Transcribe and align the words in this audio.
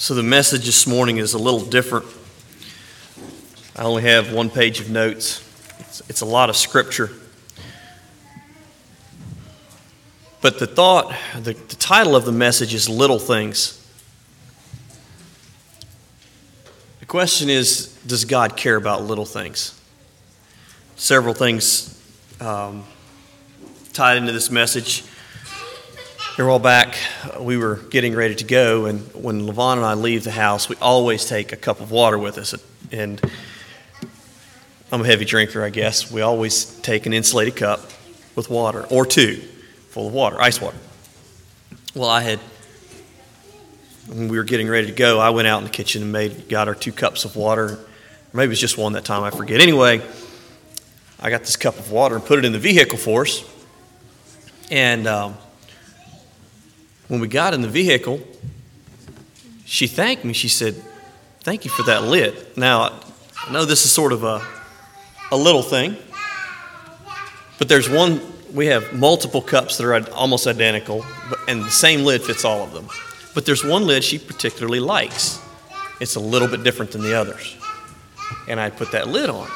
So 0.00 0.14
the 0.14 0.22
message 0.22 0.64
this 0.64 0.86
morning 0.86 1.16
is 1.16 1.34
a 1.34 1.38
little 1.38 1.58
different. 1.60 2.06
I 3.74 3.82
only 3.82 4.02
have 4.02 4.32
one 4.32 4.48
page 4.48 4.78
of 4.78 4.88
notes, 4.88 5.44
it's, 5.80 6.02
it's, 6.08 6.20
a 6.20 6.24
lot 6.24 6.48
of 6.48 6.56
scripture. 6.56 7.10
But 10.40 10.60
the 10.60 10.68
thought, 10.68 11.12
the, 11.34 11.54
the 11.54 11.74
title 11.74 12.14
of 12.14 12.24
the 12.26 12.32
message 12.32 12.74
is 12.74 12.88
Little 12.88 13.18
Things. 13.18 13.74
The 17.00 17.06
question 17.06 17.48
is 17.50 17.88
Does 18.06 18.24
God 18.24 18.56
care 18.56 18.76
about 18.76 19.02
little 19.02 19.26
things? 19.26 19.74
Several 20.94 21.34
things 21.34 22.00
um, 22.40 22.84
tied 23.92 24.16
into 24.16 24.30
this 24.30 24.48
message. 24.48 25.02
Here 26.38 26.46
a 26.46 26.50
while 26.50 26.60
back, 26.60 26.96
we 27.40 27.56
were 27.56 27.80
getting 27.90 28.14
ready 28.14 28.36
to 28.36 28.44
go, 28.44 28.86
and 28.86 29.00
when 29.12 29.40
Levon 29.40 29.78
and 29.78 29.84
I 29.84 29.94
leave 29.94 30.22
the 30.22 30.30
house, 30.30 30.68
we 30.68 30.76
always 30.76 31.24
take 31.24 31.50
a 31.50 31.56
cup 31.56 31.80
of 31.80 31.90
water 31.90 32.16
with 32.16 32.38
us. 32.38 32.54
And 32.92 33.20
I'm 34.92 35.00
a 35.00 35.04
heavy 35.04 35.24
drinker, 35.24 35.64
I 35.64 35.70
guess. 35.70 36.12
We 36.12 36.20
always 36.20 36.66
take 36.82 37.06
an 37.06 37.12
insulated 37.12 37.56
cup 37.56 37.80
with 38.36 38.50
water, 38.50 38.86
or 38.88 39.04
two, 39.04 39.42
full 39.88 40.06
of 40.06 40.12
water, 40.12 40.40
ice 40.40 40.60
water. 40.60 40.76
Well, 41.96 42.08
I 42.08 42.20
had, 42.20 42.38
when 44.06 44.28
we 44.28 44.38
were 44.38 44.44
getting 44.44 44.68
ready 44.68 44.86
to 44.86 44.92
go, 44.92 45.18
I 45.18 45.30
went 45.30 45.48
out 45.48 45.58
in 45.58 45.64
the 45.64 45.70
kitchen 45.70 46.02
and 46.02 46.12
made, 46.12 46.48
got 46.48 46.68
our 46.68 46.74
two 46.76 46.92
cups 46.92 47.24
of 47.24 47.34
water. 47.34 47.80
Maybe 48.32 48.44
it 48.44 48.50
was 48.50 48.60
just 48.60 48.78
one 48.78 48.92
that 48.92 49.04
time, 49.04 49.24
I 49.24 49.30
forget. 49.30 49.60
Anyway, 49.60 50.02
I 51.18 51.30
got 51.30 51.40
this 51.40 51.56
cup 51.56 51.80
of 51.80 51.90
water 51.90 52.14
and 52.14 52.24
put 52.24 52.38
it 52.38 52.44
in 52.44 52.52
the 52.52 52.60
vehicle 52.60 52.96
for 52.96 53.22
us. 53.22 53.42
And 54.70 55.08
um, 55.08 55.36
when 57.08 57.20
we 57.20 57.28
got 57.28 57.54
in 57.54 57.62
the 57.62 57.68
vehicle, 57.68 58.20
she 59.64 59.86
thanked 59.86 60.24
me. 60.24 60.32
She 60.32 60.48
said, 60.48 60.74
Thank 61.40 61.64
you 61.64 61.70
for 61.70 61.82
that 61.84 62.04
lid. 62.04 62.34
Now, 62.56 63.00
I 63.46 63.52
know 63.52 63.64
this 63.64 63.84
is 63.84 63.90
sort 63.90 64.12
of 64.12 64.22
a, 64.22 64.42
a 65.30 65.36
little 65.36 65.62
thing, 65.62 65.96
but 67.58 67.68
there's 67.68 67.88
one, 67.88 68.20
we 68.52 68.66
have 68.66 68.92
multiple 68.92 69.40
cups 69.40 69.78
that 69.78 69.86
are 69.86 70.12
almost 70.12 70.46
identical, 70.46 71.06
and 71.46 71.64
the 71.64 71.70
same 71.70 72.04
lid 72.04 72.22
fits 72.22 72.44
all 72.44 72.62
of 72.62 72.72
them. 72.72 72.88
But 73.34 73.46
there's 73.46 73.64
one 73.64 73.86
lid 73.86 74.04
she 74.04 74.18
particularly 74.18 74.80
likes. 74.80 75.40
It's 76.00 76.16
a 76.16 76.20
little 76.20 76.48
bit 76.48 76.64
different 76.64 76.92
than 76.92 77.02
the 77.02 77.14
others. 77.14 77.56
And 78.46 78.60
I 78.60 78.68
put 78.68 78.92
that 78.92 79.08
lid 79.08 79.30
on, 79.30 79.48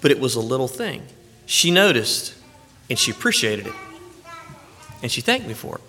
but 0.00 0.10
it 0.10 0.18
was 0.18 0.34
a 0.34 0.40
little 0.40 0.68
thing. 0.68 1.02
She 1.46 1.70
noticed 1.70 2.34
and 2.88 2.98
she 2.98 3.10
appreciated 3.10 3.68
it. 3.68 3.74
And 5.02 5.10
she 5.10 5.20
thanked 5.20 5.46
me 5.46 5.54
for 5.54 5.76
it. 5.76 5.82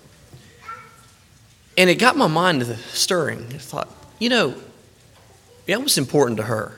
And 1.77 1.89
it 1.89 1.95
got 1.95 2.17
my 2.17 2.27
mind 2.27 2.64
stirring. 2.91 3.45
I 3.53 3.58
thought, 3.58 3.89
you 4.19 4.30
know, 4.30 4.55
that 5.67 5.81
was 5.81 5.97
important 5.97 6.38
to 6.38 6.44
her. 6.44 6.77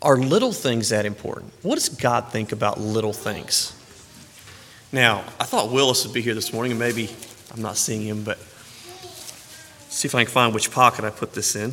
Are 0.00 0.16
little 0.16 0.52
things 0.52 0.88
that 0.88 1.06
important? 1.06 1.52
What 1.62 1.76
does 1.76 1.88
God 1.88 2.32
think 2.32 2.52
about 2.52 2.80
little 2.80 3.12
things? 3.12 3.78
Now, 4.90 5.24
I 5.38 5.44
thought 5.44 5.70
Willis 5.70 6.04
would 6.04 6.12
be 6.12 6.22
here 6.22 6.34
this 6.34 6.52
morning, 6.52 6.72
and 6.72 6.78
maybe 6.78 7.08
I'm 7.52 7.62
not 7.62 7.76
seeing 7.76 8.02
him, 8.02 8.24
but 8.24 8.38
see 9.88 10.08
if 10.08 10.14
I 10.14 10.24
can 10.24 10.32
find 10.32 10.54
which 10.54 10.70
pocket 10.70 11.04
I 11.04 11.10
put 11.10 11.34
this 11.34 11.54
in. 11.54 11.72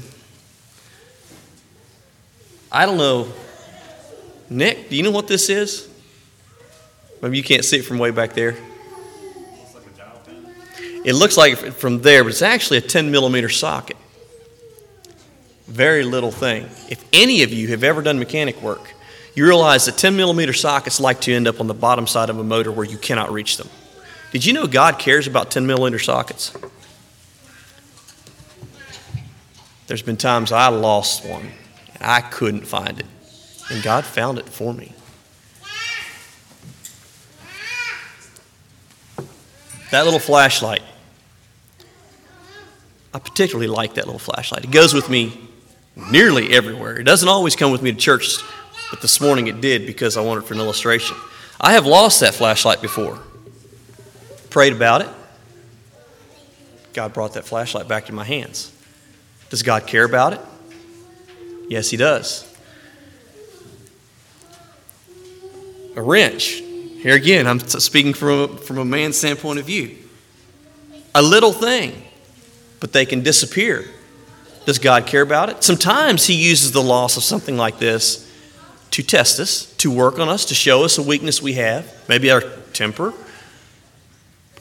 I 2.71 2.85
don't 2.85 2.97
know. 2.97 3.31
Nick, 4.49 4.89
do 4.89 4.95
you 4.95 5.03
know 5.03 5.11
what 5.11 5.27
this 5.27 5.49
is? 5.49 5.89
Maybe 7.21 7.37
you 7.37 7.43
can't 7.43 7.65
see 7.65 7.77
it 7.77 7.85
from 7.85 7.97
way 7.97 8.11
back 8.11 8.33
there. 8.33 8.55
It 11.05 11.13
looks 11.13 11.37
like 11.37 11.57
from 11.57 12.01
there, 12.01 12.23
but 12.23 12.29
it's 12.29 12.41
actually 12.41 12.77
a 12.77 12.81
10 12.81 13.11
millimeter 13.11 13.49
socket. 13.49 13.97
Very 15.67 16.03
little 16.03 16.31
thing. 16.31 16.63
If 16.89 17.03
any 17.13 17.43
of 17.43 17.53
you 17.53 17.69
have 17.69 17.83
ever 17.83 18.01
done 18.01 18.19
mechanic 18.19 18.61
work, 18.61 18.93
you 19.35 19.45
realize 19.45 19.85
that 19.85 19.97
10 19.97 20.15
millimeter 20.17 20.51
sockets 20.53 20.99
like 20.99 21.21
to 21.21 21.33
end 21.33 21.47
up 21.47 21.59
on 21.59 21.67
the 21.67 21.73
bottom 21.73 22.07
side 22.07 22.29
of 22.29 22.37
a 22.37 22.43
motor 22.43 22.71
where 22.71 22.85
you 22.85 22.97
cannot 22.97 23.31
reach 23.31 23.57
them. 23.57 23.69
Did 24.31 24.45
you 24.45 24.53
know 24.53 24.67
God 24.67 24.99
cares 24.99 25.27
about 25.27 25.51
10 25.51 25.65
millimeter 25.65 25.99
sockets? 25.99 26.53
There's 29.87 30.01
been 30.01 30.17
times 30.17 30.51
I 30.51 30.67
lost 30.67 31.25
one 31.25 31.51
and 31.95 32.03
I 32.03 32.21
couldn't 32.21 32.65
find 32.67 32.99
it, 32.99 33.05
and 33.71 33.81
God 33.81 34.05
found 34.05 34.37
it 34.37 34.49
for 34.49 34.73
me. 34.73 34.93
That 39.91 40.05
little 40.05 40.19
flashlight. 40.19 40.81
I 43.13 43.19
particularly 43.19 43.67
like 43.67 43.95
that 43.95 44.05
little 44.05 44.19
flashlight. 44.19 44.63
It 44.63 44.71
goes 44.71 44.93
with 44.93 45.09
me 45.09 45.49
nearly 46.11 46.53
everywhere. 46.53 46.99
It 46.99 47.05
doesn't 47.05 47.27
always 47.27 47.55
come 47.55 47.71
with 47.71 47.81
me 47.81 47.91
to 47.91 47.97
church, 47.97 48.37
but 48.91 49.01
this 49.01 49.19
morning 49.19 49.47
it 49.47 49.61
did 49.61 49.87
because 49.87 50.15
I 50.15 50.21
wanted 50.21 50.45
for 50.45 50.53
an 50.53 50.59
illustration. 50.59 51.17
I 51.59 51.73
have 51.73 51.85
lost 51.85 52.19
that 52.19 52.35
flashlight 52.35 52.81
before. 52.81 53.19
Prayed 54.49 54.73
about 54.73 55.01
it. 55.01 55.09
God 56.93 57.13
brought 57.13 57.33
that 57.33 57.45
flashlight 57.45 57.87
back 57.87 58.05
to 58.05 58.13
my 58.13 58.23
hands. 58.23 58.71
Does 59.49 59.63
God 59.63 59.87
care 59.87 60.03
about 60.03 60.33
it? 60.33 60.41
Yes, 61.67 61.89
He 61.89 61.97
does. 61.97 62.45
A 65.95 66.01
wrench. 66.01 66.61
Here 66.99 67.15
again, 67.15 67.47
I'm 67.47 67.59
speaking 67.59 68.13
from 68.13 68.29
a, 68.29 68.47
from 68.57 68.77
a 68.77 68.83
man's 68.83 69.17
standpoint 69.17 69.57
of 69.57 69.65
view. 69.65 69.95
A 71.15 71.21
little 71.21 71.53
thing, 71.53 72.03
but 72.81 72.91
they 72.91 73.05
can 73.05 73.23
disappear. 73.23 73.85
Does 74.65 74.79
God 74.79 75.07
care 75.07 75.21
about 75.21 75.47
it? 75.47 75.63
Sometimes 75.63 76.25
He 76.25 76.33
uses 76.33 76.73
the 76.73 76.83
loss 76.83 77.15
of 77.15 77.23
something 77.23 77.55
like 77.55 77.79
this 77.79 78.29
to 78.91 79.01
test 79.01 79.39
us, 79.39 79.73
to 79.77 79.89
work 79.89 80.19
on 80.19 80.27
us, 80.27 80.43
to 80.45 80.53
show 80.53 80.83
us 80.83 80.97
a 80.97 81.01
weakness 81.01 81.41
we 81.41 81.53
have, 81.53 81.89
maybe 82.09 82.29
our 82.31 82.41
temper. 82.73 83.13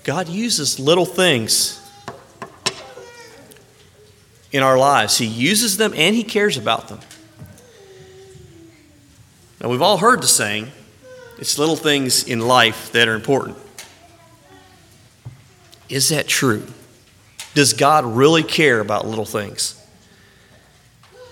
God 0.05 0.29
uses 0.29 0.79
little 0.79 1.07
things 1.07 1.85
in 4.53 4.63
our 4.63 4.79
lives. 4.79 5.19
He 5.19 5.27
uses 5.27 5.77
them 5.77 5.93
and 5.97 6.15
He 6.15 6.23
cares 6.23 6.57
about 6.57 6.87
them. 6.87 7.01
Now, 9.61 9.71
we've 9.71 9.83
all 9.83 9.99
heard 9.99 10.23
the 10.23 10.29
saying, 10.29 10.71
it's 11.39 11.59
little 11.59 11.77
things 11.77 12.25
in 12.25 12.41
life 12.41 12.93
that 12.93 13.09
are 13.09 13.15
important. 13.15 13.57
Is 15.89 16.09
that 16.11 16.29
true? 16.29 16.67
Does 17.55 17.73
God 17.73 18.05
really 18.05 18.43
care 18.43 18.81
about 18.81 19.07
little 19.07 19.25
things? 19.25 19.75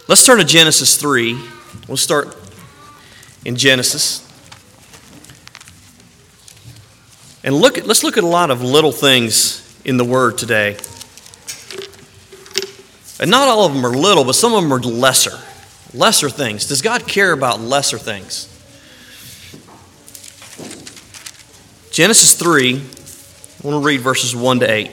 Let's 0.09 0.25
turn 0.25 0.39
to 0.39 0.45
Genesis 0.45 0.97
3. 0.97 1.39
We'll 1.89 1.97
start 1.97 2.37
in 3.45 3.57
Genesis. 3.57 4.23
And 7.43 7.55
look 7.55 7.79
at, 7.79 7.87
let's 7.87 8.03
look 8.03 8.17
at 8.17 8.25
a 8.25 8.29
lot 8.29 8.51
of 8.51 8.63
little 8.63 8.93
things 8.93 9.63
in 9.85 9.97
the 9.97 10.05
Word 10.05 10.39
today. 10.39 10.77
And 13.21 13.31
not 13.31 13.49
all 13.49 13.67
of 13.67 13.75
them 13.75 13.85
are 13.85 13.97
little, 13.97 14.25
but 14.25 14.35
some 14.35 14.53
of 14.53 14.63
them 14.63 14.73
are 14.73 14.81
lesser. 14.81 15.39
Lesser 15.95 16.29
things. 16.29 16.67
Does 16.67 16.83
God 16.83 17.07
care 17.07 17.33
about 17.33 17.61
lesser 17.61 17.99
things? 17.99 18.56
Genesis 21.97 22.35
3, 22.35 22.75
I 22.75 23.67
want 23.67 23.83
to 23.83 23.87
read 23.87 24.03
verses 24.03 24.37
1 24.37 24.61
to 24.61 24.71
8. 24.71 24.91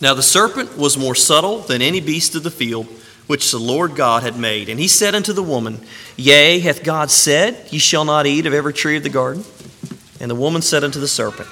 Now 0.00 0.12
the 0.12 0.20
serpent 0.20 0.76
was 0.76 0.98
more 0.98 1.14
subtle 1.14 1.60
than 1.60 1.80
any 1.80 2.00
beast 2.00 2.34
of 2.34 2.42
the 2.42 2.50
field 2.50 2.86
which 3.28 3.52
the 3.52 3.60
Lord 3.60 3.94
God 3.94 4.24
had 4.24 4.36
made. 4.36 4.68
And 4.68 4.80
he 4.80 4.88
said 4.88 5.14
unto 5.14 5.32
the 5.32 5.44
woman, 5.44 5.78
Yea, 6.16 6.58
hath 6.58 6.82
God 6.82 7.08
said, 7.08 7.68
Ye 7.70 7.78
shall 7.78 8.04
not 8.04 8.26
eat 8.26 8.46
of 8.46 8.52
every 8.52 8.72
tree 8.72 8.96
of 8.96 9.04
the 9.04 9.08
garden? 9.08 9.44
And 10.18 10.28
the 10.28 10.34
woman 10.34 10.60
said 10.60 10.82
unto 10.82 10.98
the 10.98 11.06
serpent, 11.06 11.48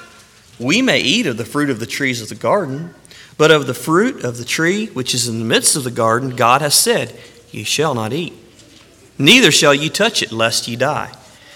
We 0.58 0.82
may 0.82 0.98
eat 0.98 1.28
of 1.28 1.36
the 1.36 1.44
fruit 1.44 1.70
of 1.70 1.78
the 1.78 1.86
trees 1.86 2.20
of 2.20 2.28
the 2.28 2.34
garden, 2.34 2.96
but 3.38 3.52
of 3.52 3.68
the 3.68 3.72
fruit 3.72 4.24
of 4.24 4.36
the 4.36 4.44
tree 4.44 4.86
which 4.86 5.14
is 5.14 5.28
in 5.28 5.38
the 5.38 5.44
midst 5.44 5.76
of 5.76 5.84
the 5.84 5.92
garden, 5.92 6.30
God 6.30 6.60
hath 6.60 6.72
said, 6.72 7.16
Ye 7.52 7.62
shall 7.62 7.94
not 7.94 8.12
eat. 8.12 8.32
Neither 9.16 9.52
shall 9.52 9.72
ye 9.72 9.88
touch 9.88 10.24
it, 10.24 10.32
lest 10.32 10.66
ye 10.66 10.74
die. 10.74 11.16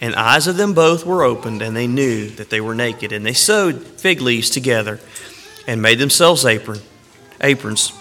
And 0.00 0.14
eyes 0.14 0.46
of 0.46 0.56
them 0.56 0.72
both 0.72 1.04
were 1.04 1.22
opened, 1.22 1.60
and 1.60 1.76
they 1.76 1.86
knew 1.86 2.30
that 2.30 2.48
they 2.48 2.60
were 2.60 2.74
naked. 2.74 3.12
And 3.12 3.24
they 3.24 3.34
sewed 3.34 3.82
fig 3.82 4.20
leaves 4.20 4.48
together 4.48 4.98
and 5.66 5.82
made 5.82 5.98
themselves 5.98 6.44
apron, 6.46 6.80
aprons. 7.40 7.92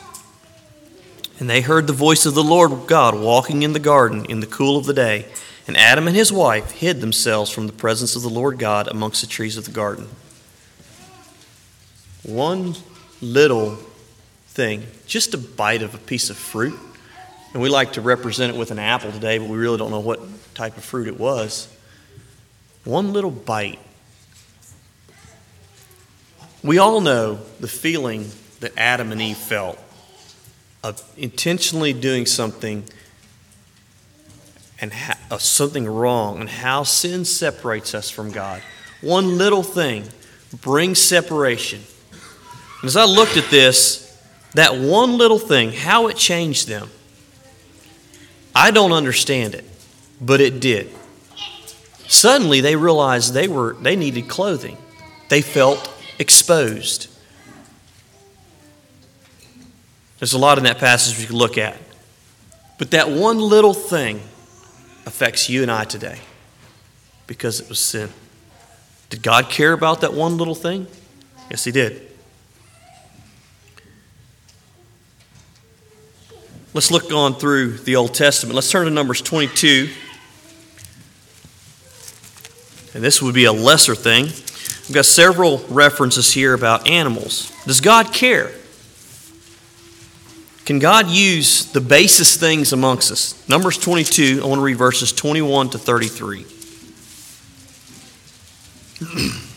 And 1.40 1.50
they 1.50 1.62
heard 1.62 1.88
the 1.88 1.94
voice 1.94 2.26
of 2.26 2.36
the 2.36 2.44
Lord 2.44 2.88
God 2.88 3.20
walking 3.20 3.64
in 3.64 3.74
the 3.74 3.80
garden 3.80 4.26
in 4.26 4.40
the 4.40 4.48
cool 4.48 4.78
of 4.78 4.86
the 4.86 4.94
day. 4.94 5.26
And 5.68 5.78
Adam 5.78 6.08
and 6.08 6.16
his 6.16 6.32
wife 6.32 6.72
hid 6.72 7.02
themselves 7.02 7.52
from 7.52 7.68
the 7.68 7.74
presence 7.74 8.16
of 8.16 8.22
the 8.22 8.30
Lord 8.30 8.60
God 8.60 8.88
amongst 8.88 9.22
the 9.22 9.28
trees 9.28 9.56
of 9.56 9.66
the 9.66 9.72
garden. 9.72 10.08
One 12.24 12.76
little 13.22 13.78
thing, 14.48 14.86
just 15.06 15.34
a 15.34 15.38
bite 15.38 15.82
of 15.82 15.94
a 15.96 16.00
piece 16.00 16.30
of 16.30 16.38
fruit. 16.38 16.78
And 17.54 17.62
we 17.62 17.70
like 17.70 17.94
to 17.94 18.02
represent 18.02 18.54
it 18.54 18.60
with 18.60 18.72
an 18.72 18.80
apple 18.80 19.12
today, 19.12 19.38
but 19.38 19.48
we 19.48 19.58
really 19.58 19.78
don't 19.78 19.92
know 19.92 20.00
what 20.00 20.20
type 20.54 20.78
of 20.78 20.84
fruit 20.84 21.08
it 21.08 21.20
was. 21.20 21.68
One 22.90 23.14
little 23.14 23.30
bite. 23.30 23.78
We 26.64 26.80
all 26.80 27.02
know 27.02 27.40
the 27.60 27.68
feeling 27.68 28.32
that 28.62 28.72
Adam 28.76 29.12
and 29.12 29.22
Eve 29.22 29.38
felt 29.38 29.78
of 30.84 31.00
intentionally 31.16 31.94
doing 31.94 32.26
something 32.26 32.84
and 34.82 34.92
ha- 34.92 35.20
of 35.30 35.44
something 35.44 35.86
wrong 35.86 36.40
and 36.40 36.50
how 36.50 36.82
sin 36.82 37.26
separates 37.26 37.94
us 37.94 38.10
from 38.10 38.32
God. 38.32 38.64
One 39.02 39.38
little 39.38 39.62
thing 39.62 40.06
brings 40.60 41.00
separation. 41.00 41.82
And 42.82 42.88
as 42.88 42.98
I 42.98 43.06
looked 43.06 43.38
at 43.38 43.52
this, 43.52 44.20
that 44.56 44.76
one 44.76 45.20
little 45.20 45.38
thing, 45.38 45.74
how 45.74 46.08
it 46.08 46.18
changed 46.18 46.68
them, 46.68 46.90
I 48.56 48.72
don't 48.72 48.94
understand 48.94 49.54
it, 49.54 49.66
but 50.20 50.42
it 50.42 50.60
did. 50.60 50.90
Suddenly 52.10 52.60
they 52.60 52.76
realized 52.76 53.36
they 53.36 53.48
were 53.48 53.74
they 53.74 53.96
needed 53.96 54.28
clothing. 54.28 54.78
They 55.30 55.44
felt 55.44 55.94
exposed. 56.18 57.08
There's 60.18 60.34
a 60.34 60.40
lot 60.40 60.58
in 60.58 60.64
that 60.64 60.80
passage 60.80 61.20
we 61.20 61.28
could 61.28 61.36
look 61.36 61.60
at. 61.60 61.78
But 62.80 62.92
that 62.92 63.10
one 63.12 63.38
little 63.38 63.76
thing 63.76 64.22
affects 65.06 65.50
you 65.50 65.62
and 65.62 65.70
I 65.70 65.84
today 65.84 66.18
because 67.28 67.60
it 67.62 67.70
was 67.70 67.80
sin. 67.80 68.10
Did 69.12 69.22
God 69.22 69.50
care 69.50 69.72
about 69.72 70.02
that 70.02 70.14
one 70.16 70.36
little 70.38 70.56
thing? 70.56 70.88
Yes, 71.52 71.64
He 71.64 71.72
did. 71.72 72.10
Let's 76.74 76.90
look 76.90 77.12
on 77.14 77.36
through 77.36 77.78
the 77.78 77.96
Old 77.98 78.16
Testament. 78.16 78.56
Let's 78.56 78.72
turn 78.72 78.86
to 78.86 78.92
Numbers 78.92 79.22
22. 79.22 79.90
And 82.94 83.04
this 83.04 83.22
would 83.22 83.36
be 83.36 83.46
a 83.46 83.54
lesser 83.54 83.96
thing. 83.96 84.26
We've 84.26 84.96
got 84.96 85.06
several 85.06 85.60
references 85.70 86.32
here 86.32 86.54
about 86.54 86.88
animals. 86.88 87.52
Does 87.66 87.82
God 87.82 88.12
care? 88.14 88.52
Can 90.66 90.80
God 90.80 91.08
use 91.08 91.72
the 91.72 91.82
basest 91.82 92.40
things 92.40 92.74
amongst 92.74 93.12
us? 93.12 93.48
Numbers 93.50 93.78
22, 93.78 94.42
I 94.44 94.48
want 94.48 94.60
to 94.60 94.64
read 94.64 94.78
verses 94.78 95.12
21 95.12 95.72
to 95.72 95.78
33. 95.78 96.46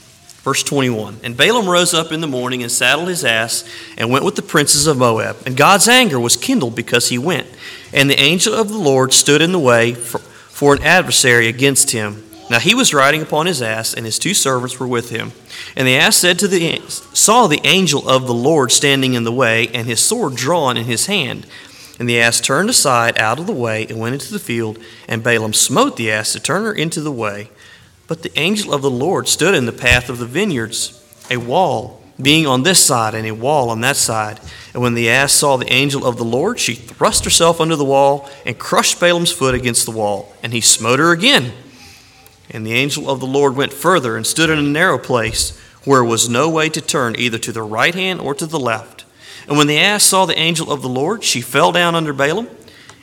Verse 0.42 0.62
21 0.64 1.20
And 1.22 1.36
Balaam 1.36 1.68
rose 1.68 1.94
up 1.94 2.12
in 2.12 2.20
the 2.20 2.26
morning 2.26 2.62
and 2.62 2.70
saddled 2.70 3.08
his 3.08 3.24
ass 3.24 3.64
and 3.96 4.10
went 4.10 4.24
with 4.24 4.36
the 4.36 4.42
princes 4.42 4.86
of 4.86 4.98
Moab. 4.98 5.36
And 5.46 5.56
God's 5.56 5.88
anger 5.88 6.18
was 6.18 6.36
kindled 6.36 6.74
because 6.74 7.08
he 7.08 7.18
went. 7.18 7.46
And 7.92 8.10
the 8.10 8.18
angel 8.18 8.54
of 8.54 8.68
the 8.68 8.78
Lord 8.78 9.12
stood 9.12 9.40
in 9.40 9.52
the 9.52 9.58
way 9.58 9.94
for, 9.94 10.18
for 10.18 10.74
an 10.74 10.82
adversary 10.82 11.46
against 11.46 11.90
him. 11.90 12.24
Now 12.50 12.58
he 12.58 12.74
was 12.74 12.92
riding 12.92 13.22
upon 13.22 13.46
his 13.46 13.62
ass, 13.62 13.94
and 13.94 14.04
his 14.04 14.18
two 14.18 14.34
servants 14.34 14.78
were 14.78 14.86
with 14.86 15.10
him. 15.10 15.32
And 15.76 15.86
the 15.86 15.96
ass 15.96 16.16
said 16.16 16.38
to 16.40 16.48
the 16.48 16.80
saw 16.88 17.46
the 17.46 17.64
angel 17.64 18.08
of 18.08 18.26
the 18.26 18.34
Lord 18.34 18.72
standing 18.72 19.14
in 19.14 19.24
the 19.24 19.32
way, 19.32 19.68
and 19.68 19.86
his 19.86 20.00
sword 20.00 20.34
drawn 20.34 20.76
in 20.76 20.84
his 20.84 21.06
hand. 21.06 21.46
And 21.98 22.08
the 22.08 22.20
ass 22.20 22.40
turned 22.40 22.68
aside 22.68 23.18
out 23.18 23.38
of 23.38 23.46
the 23.46 23.52
way 23.52 23.86
and 23.86 24.00
went 24.00 24.14
into 24.14 24.32
the 24.32 24.38
field, 24.38 24.78
and 25.08 25.22
Balaam 25.22 25.52
smote 25.52 25.96
the 25.96 26.10
ass 26.10 26.32
to 26.32 26.40
turn 26.40 26.64
her 26.64 26.72
into 26.72 27.00
the 27.00 27.12
way. 27.12 27.50
But 28.08 28.22
the 28.22 28.38
angel 28.38 28.74
of 28.74 28.82
the 28.82 28.90
Lord 28.90 29.28
stood 29.28 29.54
in 29.54 29.66
the 29.66 29.72
path 29.72 30.08
of 30.08 30.18
the 30.18 30.26
vineyards, 30.26 30.98
a 31.30 31.36
wall 31.36 32.02
being 32.20 32.46
on 32.46 32.62
this 32.62 32.84
side 32.84 33.14
and 33.14 33.26
a 33.26 33.32
wall 33.32 33.70
on 33.70 33.80
that 33.80 33.96
side. 33.96 34.40
And 34.74 34.82
when 34.82 34.94
the 34.94 35.08
ass 35.10 35.32
saw 35.32 35.56
the 35.56 35.72
angel 35.72 36.06
of 36.06 36.16
the 36.16 36.24
Lord, 36.24 36.58
she 36.58 36.74
thrust 36.74 37.24
herself 37.24 37.60
under 37.60 37.76
the 37.76 37.84
wall 37.84 38.28
and 38.44 38.58
crushed 38.58 39.00
Balaam's 39.00 39.32
foot 39.32 39.54
against 39.54 39.86
the 39.86 39.92
wall, 39.92 40.32
and 40.42 40.52
he 40.52 40.60
smote 40.60 40.98
her 40.98 41.12
again. 41.12 41.52
And 42.52 42.66
the 42.66 42.74
angel 42.74 43.08
of 43.08 43.20
the 43.20 43.26
Lord 43.26 43.56
went 43.56 43.72
further 43.72 44.16
and 44.16 44.26
stood 44.26 44.50
in 44.50 44.58
a 44.58 44.62
narrow 44.62 44.98
place 44.98 45.58
where 45.84 46.04
was 46.04 46.28
no 46.28 46.48
way 46.48 46.68
to 46.68 46.80
turn 46.80 47.16
either 47.18 47.38
to 47.38 47.52
the 47.52 47.62
right 47.62 47.94
hand 47.94 48.20
or 48.20 48.34
to 48.34 48.46
the 48.46 48.60
left. 48.60 49.04
And 49.48 49.56
when 49.56 49.66
the 49.66 49.78
ass 49.78 50.04
saw 50.04 50.26
the 50.26 50.38
angel 50.38 50.70
of 50.70 50.82
the 50.82 50.88
Lord, 50.88 51.24
she 51.24 51.40
fell 51.40 51.72
down 51.72 51.94
under 51.94 52.12
Balaam, 52.12 52.48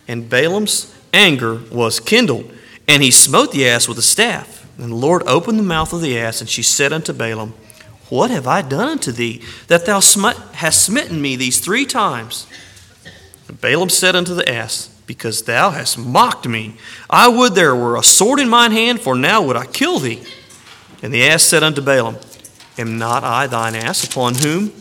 and 0.07 0.30
Balaam's 0.30 0.94
anger 1.13 1.62
was 1.72 2.00
kindled, 2.00 2.51
and 2.88 3.04
he 3.04 3.12
smote 3.12 3.51
the 3.51 3.68
ass 3.68 3.88
with 3.88 3.98
a 3.98 4.04
staff. 4.04 4.66
And 4.78 4.92
the 4.92 4.96
Lord 4.96 5.24
opened 5.28 5.60
the 5.60 5.63
mouth 5.63 5.92
of 5.92 6.01
the 6.01 6.18
ass, 6.18 6.40
and 6.40 6.50
she 6.50 6.63
said 6.63 6.94
unto 6.94 7.12
Balaam, 7.12 7.54
What 8.07 8.31
have 8.31 8.48
I 8.48 8.62
done 8.62 8.88
unto 8.88 9.12
thee, 9.12 9.42
that 9.68 9.86
thou 9.86 10.00
hast 10.00 10.86
smitten 10.86 11.22
me 11.22 11.36
these 11.36 11.60
three 11.60 11.86
times? 11.86 12.48
And 13.50 13.60
Balaam 13.60 13.90
said 13.90 14.16
unto 14.16 14.34
the 14.34 14.48
ass, 14.48 14.90
because 15.09 15.41
thou 15.41 15.71
hast 15.71 15.97
mocked 15.97 16.47
me. 16.47 16.75
I 17.09 17.27
would 17.27 17.56
there 17.56 17.75
were 17.75 17.97
a 17.97 18.03
sword 18.03 18.39
in 18.39 18.47
mine 18.47 18.71
hand, 18.71 19.01
for 19.01 19.15
now 19.15 19.41
would 19.41 19.56
I 19.56 19.65
kill 19.65 19.97
thee. 19.97 20.21
And 21.01 21.11
the 21.11 21.25
ass 21.25 21.41
said 21.41 21.63
unto 21.63 21.81
Balaam, 21.81 22.17
Am 22.77 23.00
not 23.00 23.23
I 23.23 23.47
thine 23.47 23.73
ass, 23.73 24.03
upon 24.03 24.35
whom, 24.35 24.71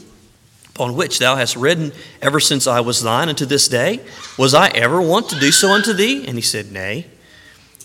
upon 0.69 0.97
which 0.97 1.19
thou 1.19 1.37
hast 1.37 1.57
ridden 1.57 1.93
ever 2.21 2.41
since 2.41 2.67
I 2.67 2.81
was 2.81 3.03
thine 3.03 3.31
unto 3.31 3.47
this 3.47 3.69
day? 3.69 4.01
Was 4.37 4.53
I 4.53 4.69
ever 4.69 5.01
wont 5.01 5.31
to 5.31 5.41
do 5.41 5.51
so 5.51 5.71
unto 5.71 5.95
thee? 5.95 6.27
And 6.27 6.37
he 6.37 6.43
said, 6.43 6.71
Nay. 6.71 7.07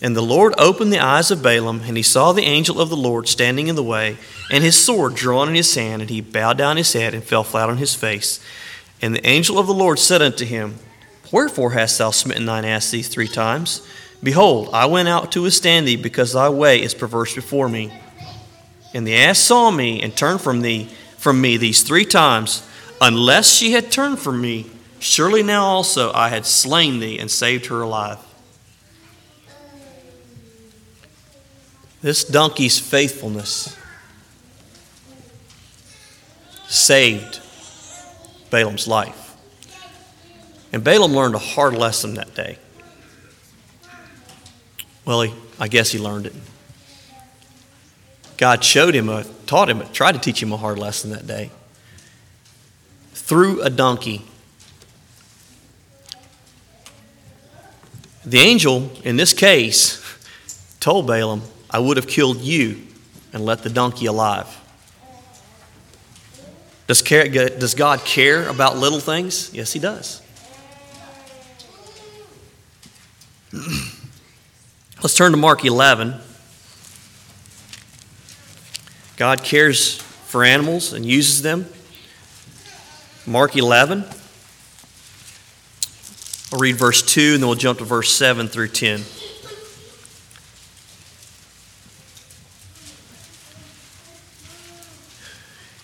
And 0.01 0.13
the 0.13 0.21
Lord 0.21 0.53
opened 0.57 0.91
the 0.91 0.99
eyes 0.99 1.31
of 1.31 1.41
Balaam, 1.41 1.83
and 1.85 1.95
he 1.95 2.03
saw 2.03 2.33
the 2.33 2.43
angel 2.43 2.81
of 2.81 2.89
the 2.89 2.97
Lord 2.97 3.29
standing 3.29 3.67
in 3.67 3.75
the 3.75 3.83
way, 3.83 4.17
and 4.51 4.65
his 4.65 4.77
sword 4.77 5.15
drawn 5.15 5.47
in 5.47 5.55
his 5.55 5.73
hand, 5.75 6.01
and 6.01 6.11
he 6.11 6.19
bowed 6.19 6.57
down 6.57 6.75
his 6.75 6.91
head 6.91 7.13
and 7.13 7.23
fell 7.23 7.45
flat 7.45 7.69
on 7.69 7.77
his 7.77 7.95
face. 7.95 8.43
And 9.01 9.15
the 9.15 9.25
angel 9.25 9.57
of 9.57 9.67
the 9.67 9.73
Lord 9.73 9.97
said 9.97 10.21
unto 10.21 10.43
him, 10.43 10.79
Wherefore 11.33 11.71
hast 11.71 11.97
thou 11.97 12.11
smitten 12.11 12.45
thine 12.45 12.63
ass 12.63 12.91
these 12.91 13.07
three 13.07 13.27
times? 13.27 13.81
Behold, 14.21 14.69
I 14.71 14.85
went 14.85 15.09
out 15.09 15.31
to 15.31 15.41
withstand 15.41 15.87
thee, 15.87 15.95
because 15.95 16.33
thy 16.33 16.47
way 16.47 16.79
is 16.79 16.93
perverse 16.93 17.33
before 17.33 17.67
me. 17.67 17.91
And 18.93 19.07
the 19.07 19.15
ass 19.15 19.39
saw 19.39 19.71
me 19.71 19.99
and 20.03 20.15
turned 20.15 20.41
from 20.41 20.61
thee 20.61 20.89
from 21.17 21.41
me 21.41 21.57
these 21.57 21.81
three 21.81 22.05
times. 22.05 22.61
Unless 23.01 23.51
she 23.51 23.71
had 23.71 23.91
turned 23.91 24.19
from 24.19 24.41
me, 24.41 24.69
surely 24.99 25.41
now 25.41 25.63
also 25.63 26.13
I 26.13 26.29
had 26.29 26.45
slain 26.45 26.99
thee 26.99 27.17
and 27.17 27.31
saved 27.31 27.65
her 27.65 27.81
alive. 27.81 28.19
This 32.03 32.23
donkey's 32.23 32.77
faithfulness 32.77 33.75
saved 36.67 37.39
Balaam's 38.51 38.87
life. 38.87 39.22
And 40.73 40.83
Balaam 40.83 41.13
learned 41.13 41.35
a 41.35 41.39
hard 41.39 41.75
lesson 41.75 42.15
that 42.15 42.33
day. 42.33 42.57
Well, 45.05 45.21
he, 45.21 45.33
I 45.59 45.67
guess 45.67 45.91
he 45.91 45.99
learned 45.99 46.25
it. 46.25 46.33
God 48.37 48.63
showed 48.63 48.95
him, 48.95 49.07
a, 49.07 49.23
taught 49.45 49.69
him, 49.69 49.83
tried 49.93 50.13
to 50.13 50.19
teach 50.19 50.41
him 50.41 50.51
a 50.51 50.57
hard 50.57 50.79
lesson 50.79 51.11
that 51.11 51.27
day. 51.27 51.51
Through 53.13 53.61
a 53.61 53.69
donkey. 53.69 54.25
The 58.25 58.39
angel, 58.39 58.91
in 59.03 59.15
this 59.15 59.33
case, 59.33 60.01
told 60.79 61.05
Balaam, 61.05 61.43
I 61.69 61.77
would 61.79 61.97
have 61.97 62.07
killed 62.07 62.41
you 62.41 62.81
and 63.31 63.45
let 63.45 63.61
the 63.61 63.69
donkey 63.69 64.07
alive. 64.07 64.47
Does, 66.87 67.01
does 67.01 67.75
God 67.75 67.99
care 67.99 68.47
about 68.47 68.77
little 68.77 68.99
things? 68.99 69.53
Yes, 69.53 69.71
He 69.71 69.79
does. 69.79 70.22
Let's 75.03 75.13
turn 75.13 75.29
to 75.31 75.37
Mark 75.37 75.63
11. 75.63 76.15
God 79.15 79.43
cares 79.43 79.97
for 79.97 80.43
animals 80.43 80.91
and 80.91 81.05
uses 81.05 81.43
them. 81.43 81.67
Mark 83.27 83.55
11. 83.55 84.05
I'll 86.51 86.59
read 86.59 86.77
verse 86.77 87.03
2 87.03 87.35
and 87.35 87.43
then 87.43 87.47
we'll 87.47 87.55
jump 87.55 87.77
to 87.77 87.85
verse 87.85 88.11
7 88.15 88.47
through 88.47 88.69
10. 88.69 89.01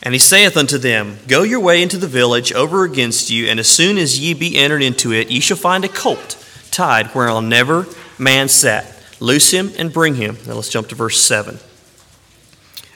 And 0.01 0.15
he 0.15 0.19
saith 0.19 0.57
unto 0.57 0.79
them, 0.79 1.19
Go 1.27 1.43
your 1.43 1.59
way 1.59 1.83
into 1.83 1.97
the 1.97 2.07
village 2.07 2.51
over 2.51 2.83
against 2.83 3.29
you, 3.29 3.45
and 3.45 3.59
as 3.59 3.67
soon 3.67 3.99
as 3.99 4.17
ye 4.17 4.33
be 4.33 4.57
entered 4.57 4.81
into 4.81 5.11
it, 5.11 5.29
ye 5.29 5.39
shall 5.39 5.57
find 5.57 5.85
a 5.85 5.89
colt 5.89 6.35
tied 6.79 7.07
whereon 7.07 7.49
never 7.49 7.85
man 8.17 8.47
sat. 8.47 8.95
Loose 9.19 9.51
him 9.51 9.69
and 9.77 9.91
bring 9.91 10.15
him. 10.15 10.37
Now 10.47 10.53
let's 10.53 10.69
jump 10.69 10.87
to 10.87 10.95
verse 10.95 11.21
7. 11.21 11.59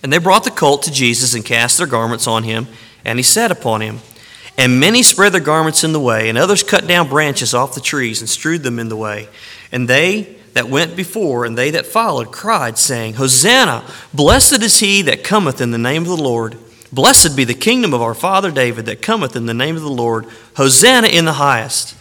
And 0.01 0.13
they 0.13 0.19
brought 0.19 0.45
the 0.45 0.51
colt 0.51 0.83
to 0.83 0.91
Jesus 0.91 1.33
and 1.33 1.43
cast 1.43 1.77
their 1.77 1.87
garments 1.87 2.25
on 2.25 2.43
him, 2.43 2.67
and 3.03 3.19
he 3.19 3.23
sat 3.23 3.51
upon 3.51 3.81
him. 3.81 3.99
And 4.57 4.79
many 4.79 5.03
spread 5.03 5.33
their 5.33 5.41
garments 5.41 5.83
in 5.83 5.91
the 5.91 5.99
way, 5.99 6.29
and 6.29 6.37
others 6.37 6.63
cut 6.63 6.87
down 6.87 7.09
branches 7.09 7.53
off 7.53 7.75
the 7.75 7.81
trees 7.81 8.21
and 8.21 8.29
strewed 8.29 8.63
them 8.63 8.79
in 8.79 8.87
the 8.87 8.95
way. 8.95 9.27
And 9.69 9.89
they 9.89 10.37
that 10.53 10.69
went 10.69 10.95
before 10.95 11.43
and 11.43 11.57
they 11.57 11.71
that 11.71 11.85
followed 11.85 12.31
cried, 12.31 12.77
saying, 12.77 13.15
Hosanna! 13.15 13.85
Blessed 14.13 14.61
is 14.61 14.79
he 14.79 15.01
that 15.01 15.25
cometh 15.25 15.59
in 15.59 15.71
the 15.71 15.77
name 15.77 16.03
of 16.03 16.09
the 16.09 16.23
Lord. 16.23 16.57
Blessed 16.93 17.35
be 17.35 17.43
the 17.43 17.53
kingdom 17.53 17.93
of 17.93 18.01
our 18.01 18.13
father 18.13 18.49
David 18.51 18.85
that 18.85 19.01
cometh 19.01 19.35
in 19.35 19.45
the 19.45 19.53
name 19.53 19.75
of 19.75 19.81
the 19.81 19.89
Lord. 19.89 20.25
Hosanna 20.55 21.07
in 21.07 21.25
the 21.25 21.33
highest. 21.33 21.97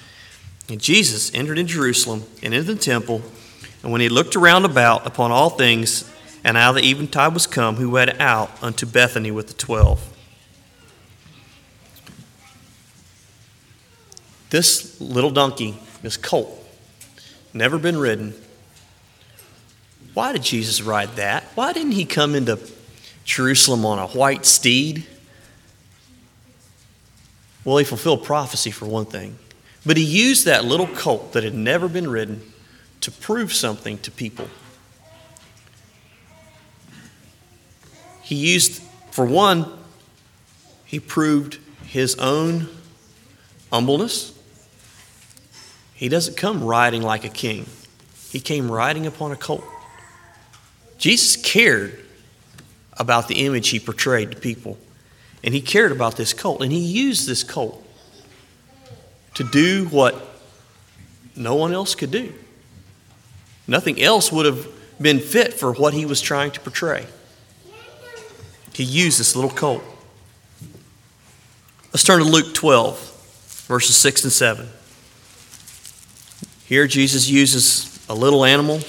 And 0.69 0.81
Jesus 0.81 1.35
entered 1.35 1.59
in 1.59 1.67
Jerusalem 1.67 2.25
and 2.43 2.55
into 2.55 2.75
the 2.75 2.81
temple. 2.81 3.23
And 3.83 3.91
when 3.91 4.01
he 4.01 4.09
looked 4.09 4.37
around 4.37 4.65
about 4.65 5.07
upon 5.07 5.31
all 5.31 5.51
things, 5.51 6.11
and 6.45 6.55
now 6.55 6.73
the 6.73 6.83
eventide 6.83 7.35
was 7.35 7.47
come, 7.47 7.77
he 7.77 7.85
went 7.85 8.21
out 8.21 8.51
unto 8.63 8.87
Bethany 8.87 9.31
with 9.31 9.49
the 9.49 9.55
twelve. 9.55 10.09
This 14.51 15.01
little 15.01 15.31
donkey, 15.31 15.79
this 16.03 16.17
colt, 16.17 16.51
never 17.53 17.79
been 17.79 17.97
ridden. 17.97 18.35
Why 20.15 20.33
did 20.33 20.43
Jesus 20.43 20.83
ride 20.83 21.17
that? 21.17 21.45
Why 21.55 21.73
didn't 21.73 21.93
he 21.93 22.05
come 22.05 22.35
into 22.35 22.59
Jerusalem 23.25 23.87
on 23.87 23.99
a 23.99 24.07
white 24.09 24.45
steed? 24.45 25.07
Well, 27.65 27.79
he 27.79 27.85
fulfilled 27.85 28.25
prophecy 28.25 28.71
for 28.71 28.87
one 28.87 29.07
thing. 29.07 29.39
But 29.85 29.97
he 29.97 30.05
used 30.05 30.45
that 30.47 30.65
little 30.65 30.87
colt 30.87 31.33
that 31.33 31.43
had 31.43 31.55
never 31.55 31.89
been 31.89 32.09
ridden 32.09 32.53
to 33.01 33.11
prove 33.11 33.53
something 33.53 33.99
to 33.99 34.11
people. 34.11 34.49
He 38.23 38.37
used, 38.37 38.81
for 39.11 39.27
one, 39.27 39.67
he 40.85 41.01
proved 41.01 41.59
his 41.87 42.15
own 42.17 42.69
humbleness. 43.73 44.39
He 45.95 46.09
doesn't 46.09 46.37
come 46.37 46.63
riding 46.63 47.03
like 47.03 47.25
a 47.25 47.29
king, 47.29 47.67
he 48.31 48.41
came 48.41 48.71
riding 48.71 49.07
upon 49.07 49.33
a 49.33 49.37
colt. 49.37 49.65
Jesus 50.97 51.37
cared 51.37 51.99
about 52.95 53.27
the 53.27 53.45
image 53.45 53.71
he 53.71 53.81
portrayed 53.81 54.31
to 54.31 54.37
people, 54.37 54.79
and 55.43 55.53
he 55.53 55.61
cared 55.61 55.91
about 55.91 56.17
this 56.17 56.33
colt, 56.33 56.63
and 56.63 56.71
he 56.71 56.79
used 56.79 57.27
this 57.27 57.43
colt 57.43 57.85
to 59.35 59.45
do 59.45 59.87
what 59.87 60.15
no 61.37 61.55
one 61.55 61.73
else 61.73 61.95
could 61.95 62.11
do. 62.11 62.33
Nothing 63.67 64.01
else 64.01 64.31
would 64.33 64.47
have 64.47 64.67
been 65.01 65.19
fit 65.19 65.55
for 65.55 65.73
what 65.73 65.95
he 65.95 66.05
was 66.05 66.21
trying 66.21 66.51
to 66.53 66.61
portray. 66.61 67.07
He 68.73 68.85
used 68.85 69.19
this 69.19 69.35
little 69.35 69.51
colt. 69.51 69.83
Let's 71.93 72.05
turn 72.05 72.21
to 72.21 72.25
Luke 72.25 72.55
12, 72.55 73.67
verses 73.67 73.97
6 73.97 74.25
and 74.25 74.33
7. 74.33 74.69
Here, 76.65 76.87
Jesus 76.87 77.29
uses 77.29 78.05
a 78.09 78.15
little 78.15 78.45
animal 78.45 78.81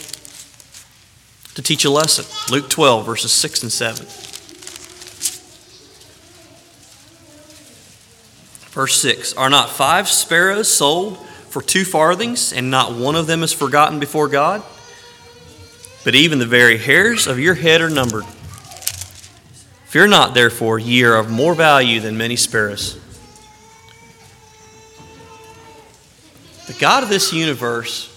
to 1.55 1.61
teach 1.61 1.83
a 1.85 1.89
lesson. 1.89 2.25
Luke 2.49 2.69
12, 2.69 3.05
verses 3.05 3.31
6 3.31 3.63
and 3.63 3.71
7. 3.71 4.05
Verse 8.73 8.99
6 9.01 9.33
Are 9.33 9.49
not 9.49 9.69
five 9.69 10.09
sparrows 10.09 10.67
sold 10.67 11.17
for 11.49 11.61
two 11.61 11.85
farthings, 11.85 12.51
and 12.51 12.71
not 12.71 12.93
one 12.93 13.15
of 13.15 13.27
them 13.27 13.43
is 13.43 13.53
forgotten 13.53 13.99
before 13.99 14.27
God? 14.27 14.63
But 16.03 16.15
even 16.15 16.39
the 16.39 16.45
very 16.47 16.77
hairs 16.77 17.27
of 17.27 17.39
your 17.39 17.53
head 17.53 17.81
are 17.81 17.89
numbered. 17.89 18.25
Fear 19.85 20.07
not, 20.07 20.33
therefore, 20.33 20.79
ye 20.79 21.03
are 21.03 21.15
of 21.15 21.29
more 21.29 21.53
value 21.53 21.99
than 21.99 22.17
many 22.17 22.35
sparrows. 22.35 22.99
The 26.65 26.73
God 26.73 27.03
of 27.03 27.09
this 27.09 27.31
universe 27.31 28.09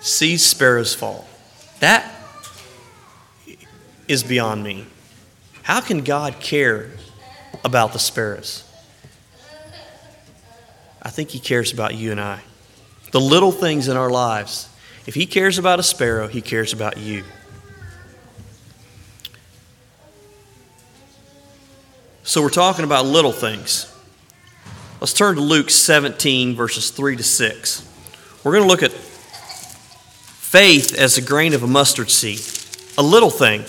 sees 0.00 0.44
sparrows 0.44 0.94
fall. 0.94 1.28
That 1.78 2.12
is 4.08 4.24
beyond 4.24 4.64
me. 4.64 4.86
How 5.68 5.82
can 5.82 6.02
God 6.02 6.40
care 6.40 6.88
about 7.62 7.92
the 7.92 7.98
sparrows? 7.98 8.64
I 11.02 11.10
think 11.10 11.28
He 11.28 11.38
cares 11.38 11.74
about 11.74 11.94
you 11.94 12.10
and 12.10 12.18
I. 12.18 12.40
The 13.12 13.20
little 13.20 13.52
things 13.52 13.86
in 13.86 13.94
our 13.94 14.08
lives. 14.08 14.70
If 15.06 15.14
He 15.14 15.26
cares 15.26 15.58
about 15.58 15.78
a 15.78 15.82
sparrow, 15.82 16.26
He 16.26 16.40
cares 16.40 16.72
about 16.72 16.96
you. 16.96 17.22
So 22.22 22.40
we're 22.40 22.48
talking 22.48 22.86
about 22.86 23.04
little 23.04 23.32
things. 23.32 23.94
Let's 25.02 25.12
turn 25.12 25.34
to 25.34 25.42
Luke 25.42 25.68
17, 25.68 26.56
verses 26.56 26.90
3 26.92 27.16
to 27.16 27.22
6. 27.22 27.86
We're 28.42 28.52
going 28.52 28.64
to 28.64 28.68
look 28.68 28.82
at 28.82 28.92
faith 28.92 30.98
as 30.98 31.18
a 31.18 31.22
grain 31.22 31.52
of 31.52 31.62
a 31.62 31.66
mustard 31.66 32.10
seed, 32.10 32.40
a 32.96 33.02
little 33.02 33.28
thing. 33.28 33.66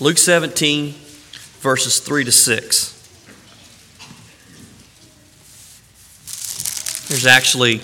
Luke 0.00 0.18
17, 0.18 0.94
verses 1.60 1.98
3 1.98 2.24
to 2.24 2.30
6. 2.30 2.94
There's 7.08 7.26
actually 7.26 7.78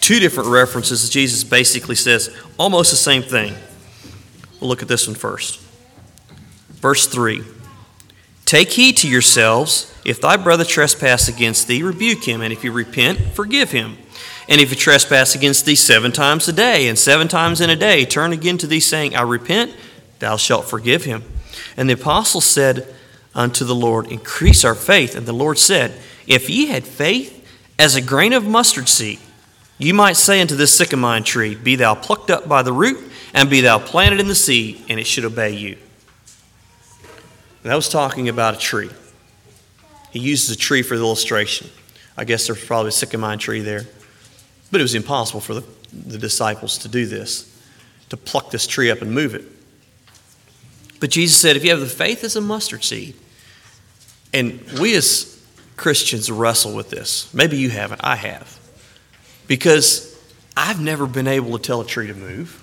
two 0.00 0.20
different 0.20 0.50
references. 0.50 1.08
Jesus 1.08 1.42
basically 1.42 1.94
says 1.94 2.36
almost 2.58 2.90
the 2.90 2.98
same 2.98 3.22
thing. 3.22 3.54
We'll 4.60 4.68
look 4.68 4.82
at 4.82 4.88
this 4.88 5.06
one 5.06 5.16
first. 5.16 5.58
Verse 6.68 7.06
3 7.06 7.42
Take 8.44 8.70
heed 8.72 8.98
to 8.98 9.08
yourselves. 9.08 9.90
If 10.04 10.20
thy 10.20 10.36
brother 10.36 10.64
trespass 10.64 11.28
against 11.28 11.66
thee, 11.66 11.82
rebuke 11.82 12.28
him, 12.28 12.42
and 12.42 12.52
if 12.52 12.60
he 12.60 12.68
repent, 12.68 13.18
forgive 13.32 13.70
him. 13.70 13.96
And 14.50 14.60
if 14.60 14.68
he 14.68 14.76
trespass 14.76 15.34
against 15.34 15.64
thee 15.64 15.76
seven 15.76 16.12
times 16.12 16.46
a 16.46 16.52
day, 16.52 16.88
and 16.88 16.98
seven 16.98 17.26
times 17.26 17.62
in 17.62 17.70
a 17.70 17.76
day, 17.76 18.04
turn 18.04 18.34
again 18.34 18.58
to 18.58 18.66
thee, 18.66 18.80
saying, 18.80 19.16
I 19.16 19.22
repent, 19.22 19.74
thou 20.18 20.36
shalt 20.36 20.66
forgive 20.66 21.04
him. 21.04 21.22
And 21.76 21.88
the 21.88 21.94
apostle 21.94 22.40
said 22.40 22.86
unto 23.34 23.64
the 23.64 23.74
Lord, 23.74 24.10
Increase 24.10 24.64
our 24.64 24.74
faith. 24.74 25.14
And 25.14 25.26
the 25.26 25.32
Lord 25.32 25.58
said, 25.58 25.92
If 26.26 26.48
ye 26.48 26.66
had 26.66 26.84
faith 26.84 27.46
as 27.78 27.94
a 27.94 28.00
grain 28.00 28.32
of 28.32 28.46
mustard 28.46 28.88
seed, 28.88 29.18
you 29.78 29.92
might 29.92 30.16
say 30.16 30.40
unto 30.40 30.54
this 30.54 30.76
sycamore 30.76 31.20
tree, 31.20 31.54
Be 31.54 31.76
thou 31.76 31.94
plucked 31.94 32.30
up 32.30 32.48
by 32.48 32.62
the 32.62 32.72
root, 32.72 33.10
and 33.32 33.50
be 33.50 33.60
thou 33.60 33.78
planted 33.78 34.20
in 34.20 34.28
the 34.28 34.34
sea, 34.34 34.84
and 34.88 35.00
it 35.00 35.06
should 35.06 35.24
obey 35.24 35.50
you. 35.50 35.76
And 37.62 37.70
that 37.70 37.76
was 37.76 37.88
talking 37.88 38.28
about 38.28 38.54
a 38.54 38.58
tree. 38.58 38.90
He 40.12 40.20
uses 40.20 40.54
a 40.54 40.56
tree 40.56 40.82
for 40.82 40.96
the 40.96 41.02
illustration. 41.02 41.68
I 42.16 42.24
guess 42.24 42.46
there's 42.46 42.64
probably 42.64 42.90
a 42.90 42.92
sycamore 42.92 43.36
tree 43.36 43.60
there. 43.60 43.84
But 44.70 44.80
it 44.80 44.84
was 44.84 44.94
impossible 44.94 45.40
for 45.40 45.54
the, 45.54 45.64
the 45.92 46.18
disciples 46.18 46.78
to 46.78 46.88
do 46.88 47.06
this, 47.06 47.50
to 48.10 48.16
pluck 48.16 48.50
this 48.50 48.66
tree 48.66 48.90
up 48.90 49.02
and 49.02 49.12
move 49.12 49.34
it. 49.34 49.44
But 51.04 51.10
Jesus 51.10 51.38
said, 51.38 51.54
if 51.54 51.62
you 51.62 51.68
have 51.68 51.80
the 51.80 51.86
faith 51.86 52.24
as 52.24 52.34
a 52.34 52.40
mustard 52.40 52.82
seed, 52.82 53.14
and 54.32 54.58
we 54.80 54.96
as 54.96 55.38
Christians 55.76 56.30
wrestle 56.30 56.74
with 56.74 56.88
this. 56.88 57.28
Maybe 57.34 57.58
you 57.58 57.68
haven't, 57.68 58.00
I 58.02 58.16
have. 58.16 58.58
Because 59.46 60.18
I've 60.56 60.80
never 60.80 61.06
been 61.06 61.26
able 61.26 61.58
to 61.58 61.62
tell 61.62 61.82
a 61.82 61.84
tree 61.84 62.06
to 62.06 62.14
move. 62.14 62.58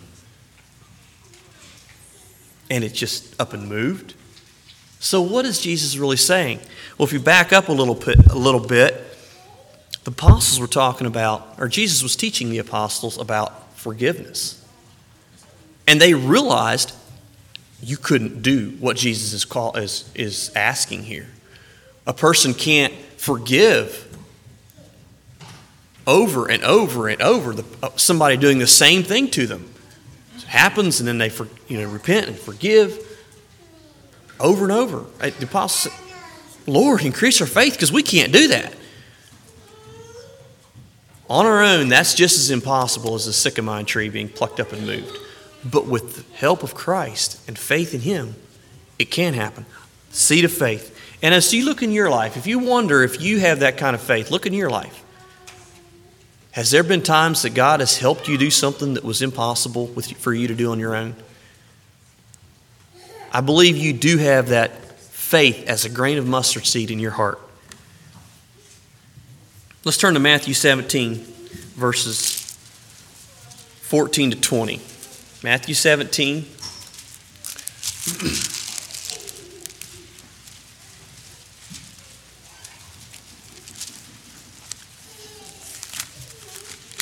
And 2.71 2.83
it 2.83 2.95
just 2.95 3.39
up 3.39 3.53
and 3.53 3.69
moved. 3.69 4.15
So, 4.99 5.21
what 5.21 5.45
is 5.45 5.61
Jesus 5.61 5.95
really 5.95 6.17
saying? 6.17 6.61
Well, 6.97 7.05
if 7.05 7.13
you 7.13 7.19
back 7.19 7.53
up 7.53 7.69
a 7.69 7.71
little 7.71 7.93
bit, 7.93 8.25
a 8.25 8.35
little 8.35 8.59
bit, 8.59 8.95
the 10.03 10.09
apostles 10.09 10.59
were 10.59 10.65
talking 10.65 11.05
about, 11.05 11.59
or 11.59 11.67
Jesus 11.67 12.01
was 12.01 12.15
teaching 12.15 12.49
the 12.49 12.57
apostles 12.57 13.19
about 13.19 13.77
forgiveness. 13.77 14.65
And 15.87 16.01
they 16.01 16.15
realized 16.15 16.93
you 17.81 17.97
couldn't 17.97 18.41
do 18.41 18.71
what 18.79 18.97
Jesus 18.97 19.33
is, 19.33 19.45
call, 19.45 19.75
is, 19.75 20.09
is 20.15 20.51
asking 20.55 21.03
here. 21.03 21.27
A 22.05 22.13
person 22.13 22.53
can't 22.53 22.93
forgive 23.17 24.07
over 26.05 26.49
and 26.49 26.63
over 26.63 27.07
and 27.07 27.21
over 27.21 27.53
the, 27.53 27.65
uh, 27.81 27.89
somebody 27.95 28.37
doing 28.37 28.59
the 28.59 28.67
same 28.67 29.03
thing 29.03 29.29
to 29.31 29.47
them. 29.47 29.71
It 30.35 30.43
happens, 30.43 30.99
and 30.99 31.07
then 31.07 31.17
they 31.17 31.29
for, 31.29 31.47
you 31.67 31.79
know, 31.79 31.87
repent 31.87 32.27
and 32.27 32.37
forgive 32.37 32.99
over 34.39 34.63
and 34.63 34.71
over. 34.71 35.05
The 35.19 35.45
apostle 35.45 35.91
said, 35.91 35.99
Lord, 36.67 37.01
increase 37.03 37.41
our 37.41 37.47
faith 37.47 37.73
because 37.73 37.91
we 37.91 38.03
can't 38.03 38.31
do 38.31 38.47
that. 38.49 38.73
On 41.29 41.45
our 41.45 41.63
own, 41.63 41.87
that's 41.87 42.13
just 42.13 42.37
as 42.37 42.51
impossible 42.51 43.15
as 43.15 43.25
a 43.25 43.33
sycamore 43.33 43.83
tree 43.83 44.09
being 44.09 44.27
plucked 44.27 44.59
up 44.59 44.73
and 44.73 44.85
moved. 44.85 45.17
But 45.63 45.85
with 45.85 46.15
the 46.15 46.35
help 46.35 46.63
of 46.63 46.73
Christ 46.73 47.39
and 47.47 47.57
faith 47.57 47.93
in 47.93 48.01
Him, 48.01 48.35
it 48.97 49.11
can 49.11 49.33
happen. 49.33 49.65
Seed 50.11 50.45
of 50.45 50.51
faith. 50.51 50.97
And 51.21 51.33
as 51.33 51.53
you 51.53 51.65
look 51.65 51.83
in 51.83 51.91
your 51.91 52.09
life, 52.09 52.35
if 52.35 52.47
you 52.47 52.59
wonder 52.59 53.03
if 53.03 53.21
you 53.21 53.39
have 53.39 53.59
that 53.59 53.77
kind 53.77 53.95
of 53.95 54.01
faith, 54.01 54.31
look 54.31 54.45
in 54.45 54.53
your 54.53 54.69
life. 54.69 55.03
Has 56.51 56.71
there 56.71 56.83
been 56.83 57.01
times 57.01 57.43
that 57.43 57.51
God 57.51 57.79
has 57.79 57.97
helped 57.97 58.27
you 58.27 58.37
do 58.37 58.51
something 58.51 58.95
that 58.95 59.03
was 59.03 59.21
impossible 59.21 59.87
for 59.87 60.33
you 60.33 60.47
to 60.47 60.55
do 60.55 60.71
on 60.71 60.79
your 60.79 60.95
own? 60.95 61.15
I 63.31 63.39
believe 63.41 63.77
you 63.77 63.93
do 63.93 64.17
have 64.17 64.49
that 64.49 64.81
faith 65.31 65.65
as 65.67 65.85
a 65.85 65.89
grain 65.89 66.17
of 66.17 66.27
mustard 66.27 66.65
seed 66.65 66.91
in 66.91 66.99
your 66.99 67.11
heart? 67.11 67.39
Let's 69.85 69.97
turn 69.97 70.15
to 70.15 70.19
Matthew 70.19 70.53
17, 70.53 71.15
verses 71.75 72.41
14 73.83 74.31
to 74.31 74.41
20. 74.41 74.81
Matthew 75.43 75.73
17. 75.73 76.45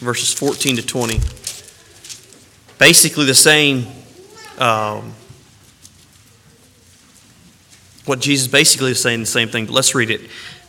verses 0.01 0.34
14 0.34 0.77
to 0.77 0.81
20. 0.81 1.19
Basically, 2.77 3.25
the 3.25 3.34
same, 3.34 3.86
um, 4.58 5.13
what 8.05 8.19
Jesus 8.19 8.48
basically 8.48 8.91
is 8.91 9.01
saying, 9.01 9.19
the 9.19 9.25
same 9.25 9.50
thing, 9.50 9.65
but 9.65 9.74
let's 9.74 9.93
read 9.93 10.10
it. 10.10 10.22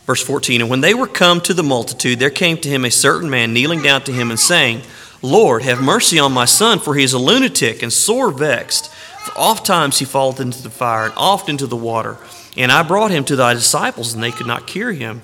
Verse 0.05 0.21
14 0.21 0.61
And 0.61 0.69
when 0.69 0.81
they 0.81 0.93
were 0.93 1.07
come 1.07 1.39
to 1.41 1.53
the 1.53 1.63
multitude, 1.63 2.19
there 2.19 2.29
came 2.29 2.57
to 2.57 2.69
him 2.69 2.83
a 2.83 2.91
certain 2.91 3.29
man 3.29 3.53
kneeling 3.53 3.81
down 3.81 4.01
to 4.03 4.11
him 4.11 4.29
and 4.29 4.39
saying, 4.39 4.81
Lord, 5.21 5.61
have 5.61 5.81
mercy 5.81 6.17
on 6.19 6.31
my 6.31 6.45
son, 6.45 6.79
for 6.79 6.95
he 6.95 7.03
is 7.03 7.13
a 7.13 7.19
lunatic 7.19 7.83
and 7.83 7.93
sore 7.93 8.31
vexed. 8.31 8.91
For 8.91 9.37
oft 9.37 9.65
times 9.65 9.99
he 9.99 10.05
falleth 10.05 10.39
into 10.39 10.63
the 10.63 10.69
fire, 10.69 11.05
and 11.05 11.13
oft 11.15 11.47
into 11.47 11.67
the 11.67 11.75
water. 11.75 12.17
And 12.57 12.71
I 12.71 12.83
brought 12.83 13.11
him 13.11 13.23
to 13.25 13.35
thy 13.35 13.53
disciples, 13.53 14.13
and 14.13 14.23
they 14.23 14.31
could 14.31 14.47
not 14.47 14.67
cure 14.67 14.91
him. 14.91 15.21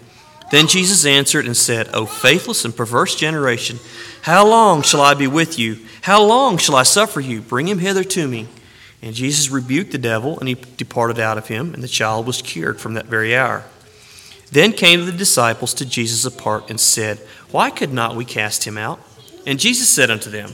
Then 0.52 0.68
Jesus 0.68 1.06
answered 1.06 1.46
and 1.46 1.58
said, 1.58 1.90
O 1.94 2.06
faithless 2.06 2.64
and 2.64 2.76
perverse 2.76 3.16
generation, 3.16 3.80
how 4.22 4.48
long 4.48 4.82
shall 4.82 5.02
I 5.02 5.14
be 5.14 5.28
with 5.28 5.58
you? 5.58 5.80
How 6.02 6.24
long 6.24 6.58
shall 6.58 6.76
I 6.76 6.84
suffer 6.84 7.20
you? 7.20 7.42
Bring 7.42 7.68
him 7.68 7.80
hither 7.80 8.04
to 8.04 8.28
me. 8.28 8.48
And 9.02 9.14
Jesus 9.14 9.50
rebuked 9.50 9.92
the 9.92 9.98
devil, 9.98 10.40
and 10.40 10.48
he 10.48 10.56
departed 10.56 11.20
out 11.20 11.38
of 11.38 11.48
him, 11.48 11.74
and 11.74 11.84
the 11.84 11.88
child 11.88 12.26
was 12.26 12.42
cured 12.42 12.80
from 12.80 12.94
that 12.94 13.06
very 13.06 13.36
hour. 13.36 13.64
Then 14.52 14.72
came 14.72 15.06
the 15.06 15.12
disciples 15.12 15.74
to 15.76 15.86
Jesus 15.86 16.24
apart 16.26 16.70
and 16.70 16.80
said, 16.80 17.18
Why 17.52 17.70
could 17.70 17.92
not 17.92 18.16
we 18.16 18.26
cast 18.26 18.64
him 18.64 18.78
out? 18.78 19.00
And 19.48 19.62
Jesus 19.62 19.90
said 19.90 20.12
unto 20.12 20.30
them, 20.30 20.52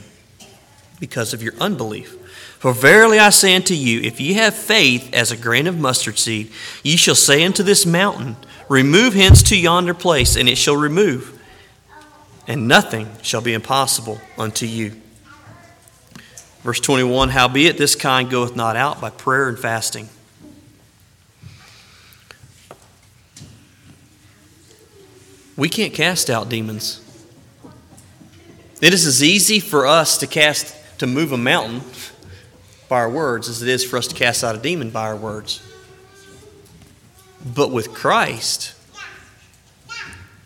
Because 1.00 1.34
of 1.34 1.42
your 1.42 1.54
unbelief. 1.60 2.12
For 2.60 2.72
verily 2.72 3.18
I 3.18 3.30
say 3.30 3.56
unto 3.56 3.74
you, 3.74 4.00
if 4.00 4.20
ye 4.20 4.34
have 4.34 4.54
faith 4.54 5.12
as 5.12 5.32
a 5.32 5.36
grain 5.36 5.66
of 5.66 5.76
mustard 5.76 6.16
seed, 6.16 6.50
ye 6.84 6.96
shall 6.96 7.16
say 7.16 7.44
unto 7.44 7.64
this 7.64 7.84
mountain, 7.84 8.36
Remove 8.68 9.14
hence 9.14 9.42
to 9.42 9.58
yonder 9.58 9.94
place, 9.94 10.36
and 10.36 10.48
it 10.48 10.56
shall 10.56 10.76
remove, 10.76 11.38
and 12.46 12.68
nothing 12.68 13.08
shall 13.20 13.40
be 13.42 13.52
impossible 13.52 14.20
unto 14.38 14.64
you. 14.64 14.92
Verse 16.62 16.78
21 16.78 17.30
Howbeit 17.30 17.76
this 17.76 17.96
kind 17.96 18.30
goeth 18.30 18.54
not 18.54 18.76
out 18.76 19.00
by 19.00 19.10
prayer 19.10 19.48
and 19.48 19.58
fasting. 19.58 20.08
We 25.56 25.68
can't 25.68 25.92
cast 25.92 26.30
out 26.30 26.48
demons. 26.48 27.03
It 28.80 28.92
is 28.92 29.06
as 29.06 29.22
easy 29.22 29.60
for 29.60 29.86
us 29.86 30.18
to 30.18 30.26
cast 30.26 30.74
to 30.98 31.06
move 31.06 31.32
a 31.32 31.38
mountain 31.38 31.82
by 32.88 32.96
our 32.96 33.10
words 33.10 33.48
as 33.48 33.62
it 33.62 33.68
is 33.68 33.84
for 33.84 33.96
us 33.96 34.06
to 34.08 34.14
cast 34.14 34.44
out 34.44 34.54
a 34.54 34.58
demon 34.58 34.90
by 34.90 35.06
our 35.06 35.16
words. 35.16 35.60
But 37.44 37.70
with 37.70 37.92
Christ, 37.92 38.74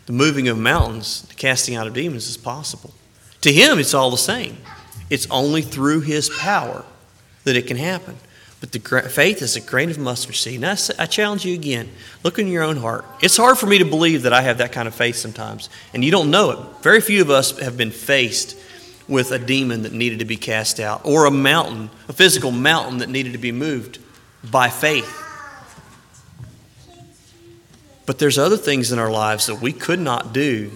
the 0.05 0.13
moving 0.13 0.47
of 0.47 0.57
mountains, 0.57 1.21
the 1.23 1.35
casting 1.35 1.75
out 1.75 1.87
of 1.87 1.93
demons 1.93 2.27
is 2.27 2.37
possible. 2.37 2.93
To 3.41 3.53
him, 3.53 3.79
it's 3.79 3.93
all 3.93 4.11
the 4.11 4.17
same. 4.17 4.57
It's 5.09 5.27
only 5.31 5.61
through 5.61 6.01
his 6.01 6.29
power 6.29 6.83
that 7.43 7.55
it 7.55 7.67
can 7.67 7.77
happen. 7.77 8.17
But 8.59 8.73
the 8.73 8.79
faith 9.09 9.41
is 9.41 9.55
a 9.55 9.61
grain 9.61 9.89
of 9.89 9.97
mustard 9.97 10.35
seed. 10.35 10.63
I, 10.63 10.75
I 10.97 11.05
challenge 11.05 11.45
you 11.45 11.53
again 11.53 11.89
look 12.23 12.39
in 12.39 12.47
your 12.47 12.63
own 12.63 12.77
heart. 12.77 13.05
It's 13.21 13.37
hard 13.37 13.57
for 13.57 13.67
me 13.67 13.77
to 13.77 13.85
believe 13.85 14.23
that 14.23 14.33
I 14.33 14.41
have 14.41 14.57
that 14.57 14.73
kind 14.73 14.87
of 14.87 14.93
faith 14.93 15.15
sometimes, 15.15 15.69
and 15.93 16.03
you 16.03 16.11
don't 16.11 16.29
know 16.29 16.51
it. 16.51 16.59
Very 16.81 16.99
few 16.99 17.21
of 17.21 17.29
us 17.29 17.57
have 17.59 17.77
been 17.77 17.91
faced 17.91 18.57
with 19.07 19.31
a 19.31 19.39
demon 19.39 19.83
that 19.83 19.93
needed 19.93 20.19
to 20.19 20.25
be 20.25 20.35
cast 20.35 20.79
out, 20.79 21.05
or 21.05 21.25
a 21.25 21.31
mountain, 21.31 21.89
a 22.07 22.13
physical 22.13 22.51
mountain 22.51 22.99
that 22.99 23.09
needed 23.09 23.31
to 23.31 23.39
be 23.39 23.51
moved 23.51 23.97
by 24.51 24.69
faith. 24.69 25.15
But 28.05 28.19
there's 28.19 28.37
other 28.37 28.57
things 28.57 28.91
in 28.91 28.99
our 28.99 29.11
lives 29.11 29.45
that 29.45 29.61
we 29.61 29.71
could 29.71 29.99
not 29.99 30.33
do 30.33 30.71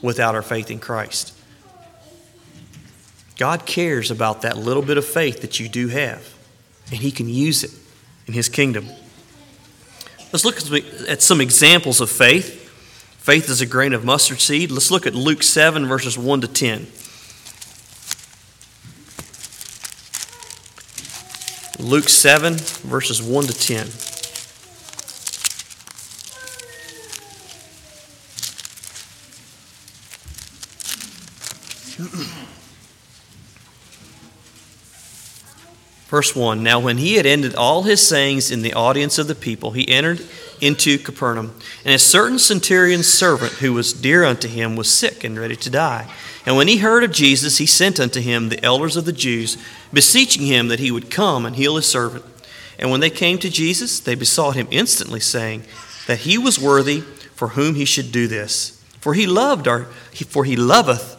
without 0.00 0.34
our 0.34 0.42
faith 0.42 0.70
in 0.70 0.78
Christ. 0.78 1.34
God 3.36 3.66
cares 3.66 4.10
about 4.10 4.42
that 4.42 4.56
little 4.56 4.82
bit 4.82 4.96
of 4.96 5.04
faith 5.04 5.42
that 5.42 5.60
you 5.60 5.68
do 5.68 5.88
have, 5.88 6.34
and 6.90 7.00
He 7.00 7.10
can 7.10 7.28
use 7.28 7.64
it 7.64 7.72
in 8.26 8.34
His 8.34 8.48
kingdom. 8.48 8.88
Let's 10.32 10.44
look 10.44 10.58
at 11.08 11.22
some 11.22 11.40
examples 11.40 12.00
of 12.00 12.10
faith. 12.10 12.66
Faith 13.18 13.48
is 13.48 13.60
a 13.60 13.66
grain 13.66 13.92
of 13.92 14.04
mustard 14.04 14.40
seed. 14.40 14.70
Let's 14.70 14.90
look 14.90 15.06
at 15.06 15.14
Luke 15.14 15.42
7, 15.42 15.86
verses 15.86 16.18
1 16.18 16.40
to 16.42 16.48
10. 16.48 16.86
Luke 21.78 22.08
7, 22.08 22.54
verses 22.54 23.22
1 23.22 23.44
to 23.44 23.52
10. 23.52 23.86
Verse 36.08 36.34
1 36.34 36.62
Now, 36.62 36.80
when 36.80 36.98
he 36.98 37.14
had 37.14 37.26
ended 37.26 37.54
all 37.54 37.84
his 37.84 38.06
sayings 38.06 38.50
in 38.50 38.62
the 38.62 38.74
audience 38.74 39.18
of 39.18 39.28
the 39.28 39.34
people, 39.34 39.72
he 39.72 39.88
entered 39.88 40.24
into 40.60 40.98
Capernaum. 40.98 41.54
And 41.84 41.94
a 41.94 41.98
certain 41.98 42.38
centurion's 42.38 43.06
servant, 43.06 43.52
who 43.54 43.72
was 43.72 43.92
dear 43.92 44.24
unto 44.24 44.48
him, 44.48 44.74
was 44.74 44.90
sick 44.90 45.22
and 45.22 45.38
ready 45.38 45.56
to 45.56 45.70
die. 45.70 46.10
And 46.46 46.56
when 46.56 46.66
he 46.66 46.78
heard 46.78 47.04
of 47.04 47.12
Jesus, 47.12 47.58
he 47.58 47.66
sent 47.66 48.00
unto 48.00 48.20
him 48.20 48.48
the 48.48 48.64
elders 48.64 48.96
of 48.96 49.04
the 49.04 49.12
Jews, 49.12 49.58
beseeching 49.92 50.46
him 50.46 50.68
that 50.68 50.80
he 50.80 50.90
would 50.90 51.10
come 51.10 51.44
and 51.44 51.54
heal 51.54 51.76
his 51.76 51.86
servant. 51.86 52.24
And 52.78 52.90
when 52.90 53.00
they 53.00 53.10
came 53.10 53.38
to 53.38 53.50
Jesus, 53.50 54.00
they 54.00 54.14
besought 54.14 54.56
him 54.56 54.68
instantly, 54.70 55.20
saying 55.20 55.64
that 56.06 56.20
he 56.20 56.38
was 56.38 56.58
worthy 56.58 57.00
for 57.34 57.48
whom 57.48 57.74
he 57.74 57.84
should 57.84 58.10
do 58.12 58.26
this. 58.26 58.82
For 59.00 59.14
he 59.14 59.26
loved 59.26 59.68
our, 59.68 59.84
for 60.28 60.44
he 60.44 60.56
loveth 60.56 61.16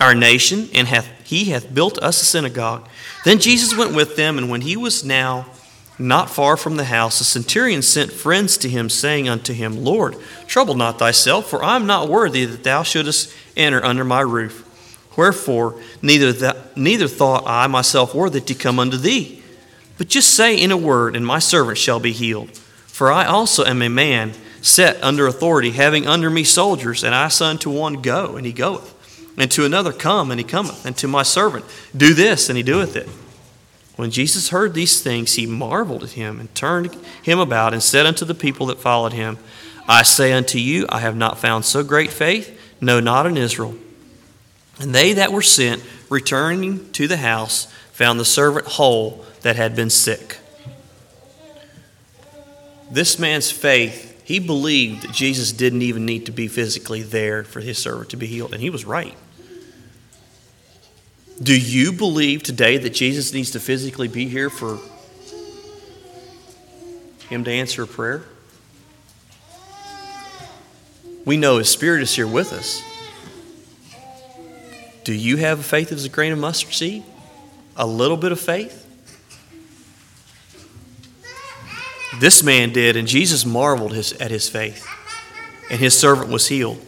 our 0.00 0.14
nation, 0.14 0.68
and 0.74 0.88
hath, 0.88 1.08
he 1.32 1.46
hath 1.46 1.72
built 1.72 1.96
us 2.00 2.20
a 2.20 2.26
synagogue. 2.26 2.86
Then 3.24 3.38
Jesus 3.38 3.74
went 3.74 3.94
with 3.94 4.16
them, 4.16 4.36
and 4.36 4.50
when 4.50 4.60
he 4.60 4.76
was 4.76 5.02
now 5.02 5.46
not 5.98 6.28
far 6.28 6.58
from 6.58 6.76
the 6.76 6.84
house, 6.84 7.22
a 7.22 7.24
centurion 7.24 7.80
sent 7.80 8.12
friends 8.12 8.58
to 8.58 8.68
him, 8.68 8.90
saying 8.90 9.30
unto 9.30 9.54
him, 9.54 9.82
Lord, 9.82 10.16
trouble 10.46 10.74
not 10.74 10.98
thyself, 10.98 11.48
for 11.48 11.64
I 11.64 11.76
am 11.76 11.86
not 11.86 12.10
worthy 12.10 12.44
that 12.44 12.64
thou 12.64 12.82
shouldest 12.82 13.32
enter 13.56 13.82
under 13.82 14.04
my 14.04 14.20
roof. 14.20 14.68
Wherefore, 15.16 15.80
neither, 16.02 16.34
th- 16.34 16.62
neither 16.76 17.08
thought 17.08 17.44
I 17.46 17.66
myself 17.66 18.14
worthy 18.14 18.42
to 18.42 18.54
come 18.54 18.78
unto 18.78 18.98
thee. 18.98 19.42
But 19.96 20.08
just 20.08 20.34
say 20.34 20.54
in 20.54 20.70
a 20.70 20.76
word, 20.76 21.16
and 21.16 21.24
my 21.24 21.38
servant 21.38 21.78
shall 21.78 21.98
be 21.98 22.12
healed. 22.12 22.50
For 22.86 23.10
I 23.10 23.24
also 23.24 23.64
am 23.64 23.80
a 23.80 23.88
man 23.88 24.32
set 24.60 25.02
under 25.02 25.26
authority, 25.26 25.70
having 25.70 26.06
under 26.06 26.28
me 26.28 26.44
soldiers, 26.44 27.02
and 27.02 27.14
I 27.14 27.28
say 27.28 27.46
unto 27.46 27.70
one, 27.70 28.02
Go, 28.02 28.36
and 28.36 28.44
he 28.44 28.52
goeth 28.52 28.91
and 29.36 29.50
to 29.52 29.64
another, 29.64 29.92
Come, 29.92 30.30
and 30.30 30.38
he 30.38 30.44
cometh, 30.44 30.84
and 30.84 30.96
to 30.98 31.08
my 31.08 31.22
servant, 31.22 31.64
Do 31.96 32.14
this, 32.14 32.48
and 32.48 32.56
he 32.56 32.62
doeth 32.62 32.96
it. 32.96 33.08
When 33.96 34.10
Jesus 34.10 34.48
heard 34.48 34.74
these 34.74 35.02
things, 35.02 35.34
he 35.34 35.46
marveled 35.46 36.02
at 36.02 36.12
him, 36.12 36.40
and 36.40 36.54
turned 36.54 36.94
him 37.22 37.38
about, 37.38 37.72
and 37.72 37.82
said 37.82 38.06
unto 38.06 38.24
the 38.24 38.34
people 38.34 38.66
that 38.66 38.78
followed 38.78 39.12
him, 39.12 39.38
I 39.88 40.02
say 40.02 40.32
unto 40.32 40.58
you, 40.58 40.86
I 40.88 41.00
have 41.00 41.16
not 41.16 41.38
found 41.38 41.64
so 41.64 41.82
great 41.82 42.10
faith, 42.10 42.58
no, 42.80 43.00
not 43.00 43.26
in 43.26 43.36
Israel. 43.36 43.74
And 44.78 44.94
they 44.94 45.12
that 45.14 45.32
were 45.32 45.42
sent, 45.42 45.82
returning 46.08 46.90
to 46.92 47.06
the 47.06 47.18
house, 47.18 47.66
found 47.92 48.18
the 48.18 48.24
servant 48.24 48.66
whole 48.66 49.24
that 49.42 49.56
had 49.56 49.76
been 49.76 49.90
sick. 49.90 50.38
This 52.90 53.18
man's 53.18 53.50
faith 53.50 54.11
he 54.32 54.38
believed 54.38 55.02
that 55.02 55.12
Jesus 55.12 55.52
didn't 55.52 55.82
even 55.82 56.06
need 56.06 56.24
to 56.24 56.32
be 56.32 56.48
physically 56.48 57.02
there 57.02 57.44
for 57.44 57.60
his 57.60 57.76
servant 57.76 58.08
to 58.08 58.16
be 58.16 58.26
healed, 58.26 58.54
and 58.54 58.62
he 58.62 58.70
was 58.70 58.86
right. 58.86 59.14
Do 61.42 61.54
you 61.54 61.92
believe 61.92 62.42
today 62.42 62.78
that 62.78 62.94
Jesus 62.94 63.34
needs 63.34 63.50
to 63.50 63.60
physically 63.60 64.08
be 64.08 64.28
here 64.28 64.48
for 64.48 64.78
him 67.28 67.44
to 67.44 67.50
answer 67.50 67.82
a 67.82 67.86
prayer? 67.86 68.22
We 71.26 71.36
know 71.36 71.58
his 71.58 71.68
spirit 71.68 72.00
is 72.00 72.16
here 72.16 72.26
with 72.26 72.54
us. 72.54 72.82
Do 75.04 75.12
you 75.12 75.36
have 75.36 75.60
a 75.60 75.62
faith 75.62 75.92
as 75.92 76.06
a 76.06 76.08
grain 76.08 76.32
of 76.32 76.38
mustard 76.38 76.72
seed? 76.72 77.04
A 77.76 77.86
little 77.86 78.16
bit 78.16 78.32
of 78.32 78.40
faith? 78.40 78.81
This 82.18 82.42
man 82.42 82.72
did, 82.72 82.96
and 82.96 83.08
Jesus 83.08 83.46
marveled 83.46 83.94
his, 83.94 84.12
at 84.14 84.30
his 84.30 84.48
faith, 84.48 84.86
and 85.70 85.80
his 85.80 85.98
servant 85.98 86.28
was 86.28 86.48
healed. 86.48 86.84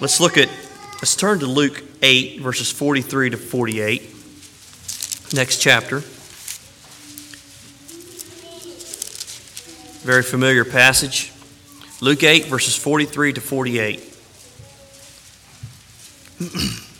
Let's 0.00 0.20
look 0.20 0.36
at, 0.36 0.48
let's 0.96 1.16
turn 1.16 1.38
to 1.38 1.46
Luke 1.46 1.82
8, 2.02 2.40
verses 2.40 2.70
43 2.70 3.30
to 3.30 3.36
48. 3.36 4.02
Next 5.32 5.58
chapter. 5.58 6.00
Very 10.00 10.22
familiar 10.22 10.64
passage. 10.64 11.32
Luke 12.00 12.24
8, 12.24 12.46
verses 12.46 12.76
43 12.76 13.34
to 13.34 13.40
48. 13.40 14.08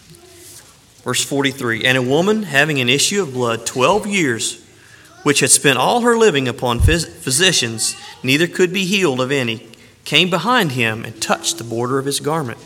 Verse 1.03 1.25
43 1.25 1.85
And 1.85 1.99
a 1.99 2.03
woman 2.03 2.45
having 2.45 2.81
an 2.81 2.89
issue 2.89 3.23
of 3.23 3.33
blood 3.33 3.67
12 3.67 4.07
years, 4.07 4.65
which 5.23 5.41
had 5.41 5.51
spent 5.51 5.79
all 5.79 6.01
her 6.01 6.17
living 6.17 6.49
upon 6.49 6.81
phys- 6.81 7.09
physicians, 7.09 7.97
neither 8.23 8.47
could 8.47 8.73
be 8.73 8.85
healed 8.85 9.21
of 9.21 9.31
any, 9.31 9.69
came 10.05 10.31
behind 10.31 10.73
him 10.73 11.05
and 11.05 11.21
touched 11.21 11.59
the 11.59 11.65
border 11.65 11.99
of 11.99 12.07
his 12.07 12.21
garment. 12.21 12.59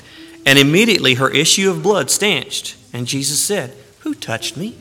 And 0.45 0.59
immediately 0.59 1.15
her 1.15 1.31
issue 1.31 1.71
of 1.71 1.83
blood 1.83 2.11
stanched. 2.11 2.77
And 2.93 3.07
Jesus 3.07 3.41
said, 3.41 3.75
Who 4.01 4.15
touched 4.15 4.57
me? 4.57 4.77